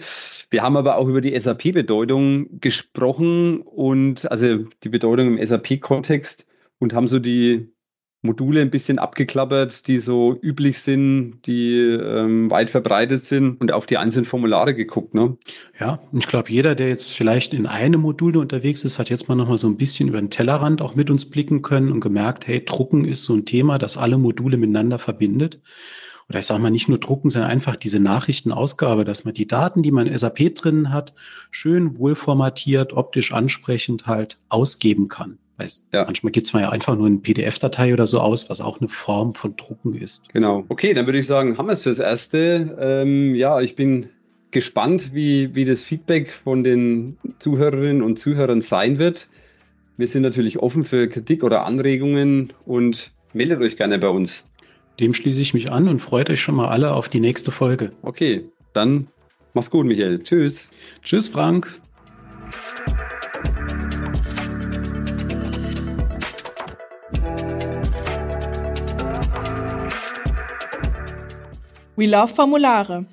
Wir 0.52 0.62
haben 0.62 0.78
aber 0.78 0.98
auch 0.98 1.08
über 1.08 1.22
die 1.22 1.38
SAP-Bedeutung 1.40 2.60
gesprochen 2.62 3.62
und 3.62 4.30
also 4.32 4.60
die 4.84 4.90
Bedeutung 4.90 5.38
im 5.38 5.46
SAP-Kontext 5.46 6.46
und 6.80 6.94
haben 6.94 7.08
so 7.08 7.18
die, 7.18 7.73
Module 8.24 8.62
ein 8.62 8.70
bisschen 8.70 9.00
abgeklappert, 9.00 9.86
die 9.88 10.00
so 10.00 10.38
üblich 10.42 10.80
sind, 10.80 11.42
die 11.46 11.76
ähm, 11.76 12.50
weit 12.50 12.70
verbreitet 12.70 13.26
sind 13.26 13.60
und 13.60 13.74
auf 13.74 13.86
die 13.86 13.98
einzelnen 13.98 14.26
Formulare 14.26 14.74
geguckt. 14.74 15.14
Ne? 15.14 15.38
Ja, 15.78 16.00
und 16.12 16.20
ich 16.20 16.28
glaube, 16.28 16.50
jeder, 16.50 16.74
der 16.74 16.88
jetzt 16.88 17.16
vielleicht 17.16 17.54
in 17.54 17.68
einem 17.68 18.02
Modul 18.02 18.38
unterwegs 18.38 18.86
ist, 18.86 18.98
hat 18.98 19.10
jetzt 19.10 19.28
mal 19.28 19.36
nochmal 19.36 19.58
so 19.58 19.68
ein 19.68 19.78
bisschen 19.78 20.08
über 20.08 20.20
den 20.20 20.30
Tellerrand 20.30 20.82
auch 20.82 20.96
mit 20.96 21.10
uns 21.10 21.30
blicken 21.30 21.62
können 21.62 21.92
und 21.92 22.00
gemerkt, 22.00 22.48
hey, 22.48 22.64
Drucken 22.64 23.04
ist 23.04 23.26
so 23.26 23.34
ein 23.34 23.46
Thema, 23.46 23.78
das 23.78 23.98
alle 23.98 24.18
Module 24.18 24.56
miteinander 24.56 25.00
verbindet. 25.00 25.60
Oder 26.30 26.40
ich 26.40 26.46
sage 26.46 26.62
mal 26.62 26.70
nicht 26.70 26.90
nur 26.90 26.98
drucken, 26.98 27.30
sondern 27.30 27.52
einfach 27.52 27.76
diese 27.76 28.00
Nachrichtenausgabe, 28.00 29.06
dass 29.06 29.26
man 29.26 29.34
die 29.34 29.48
Daten, 29.48 29.84
die 29.84 29.92
man 29.92 30.08
in 30.08 30.18
SAP 30.18 30.56
drin 30.56 30.92
hat, 30.92 31.14
schön 31.52 31.98
wohlformatiert, 31.98 32.94
optisch 32.94 33.34
ansprechend 33.34 34.08
halt 34.08 34.38
ausgeben 34.50 35.10
kann. 35.10 35.38
Weiß, 35.58 35.88
ja. 35.94 36.06
Manchmal 36.06 36.32
gibt 36.32 36.48
es 36.48 36.54
mal 36.54 36.62
ja 36.62 36.70
einfach 36.70 36.96
nur 36.96 37.06
eine 37.06 37.20
PDF-Datei 37.20 37.94
oder 37.94 38.08
so 38.08 38.20
aus, 38.20 38.50
was 38.50 38.60
auch 38.60 38.80
eine 38.80 38.90
Form 38.90 39.36
von 39.36 39.56
Drucken 39.56 39.94
ist. 39.94 40.34
Genau. 40.34 40.66
Okay, 40.70 40.94
dann 40.94 41.06
würde 41.06 41.20
ich 41.20 41.28
sagen, 41.28 41.58
haben 41.58 41.68
wir 41.68 41.74
es 41.74 41.84
fürs 41.84 42.00
Erste. 42.00 42.76
Ähm, 42.80 43.36
ja, 43.36 43.62
ich 43.62 43.76
bin 43.76 44.10
gespannt, 44.50 45.14
wie, 45.14 45.54
wie 45.54 45.66
das 45.66 45.84
Feedback 45.84 46.32
von 46.32 46.64
den 46.64 47.18
Zuhörerinnen 47.40 48.02
und 48.02 48.18
Zuhörern 48.18 48.62
sein 48.62 48.98
wird. 48.98 49.30
Wir 49.98 50.08
sind 50.08 50.24
natürlich 50.24 50.58
offen 50.58 50.84
für 50.84 51.08
Kritik 51.08 51.44
oder 51.44 51.66
Anregungen 51.66 52.54
und 52.66 53.12
meldet 53.34 53.62
euch 53.62 53.78
gerne 53.78 54.00
bei 54.00 54.10
uns. 54.10 54.48
Dem 55.00 55.14
schließe 55.14 55.42
ich 55.42 55.54
mich 55.54 55.72
an 55.72 55.88
und 55.88 56.00
freut 56.00 56.30
euch 56.30 56.42
schon 56.42 56.56
mal 56.56 56.68
alle 56.68 56.94
auf 56.94 57.10
die 57.10 57.20
nächste 57.20 57.52
Folge. 57.52 57.92
Okay, 58.04 58.48
dann 58.74 59.08
mach's 59.54 59.72
gut, 59.72 59.86
Michael. 59.86 60.22
Tschüss. 60.22 60.70
Tschüss, 61.02 61.28
Frank. 61.28 61.82
We 71.96 72.08
Love 72.08 72.28
Formulare. 72.28 73.06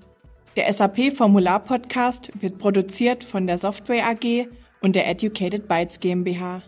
Der 0.56 0.72
SAP 0.72 1.12
Formular 1.12 1.60
Podcast 1.60 2.30
wird 2.40 2.58
produziert 2.58 3.24
von 3.24 3.46
der 3.46 3.56
Software 3.56 4.06
AG 4.06 4.48
und 4.82 4.96
der 4.96 5.08
Educated 5.08 5.68
Bytes 5.68 6.00
GmbH. 6.00 6.62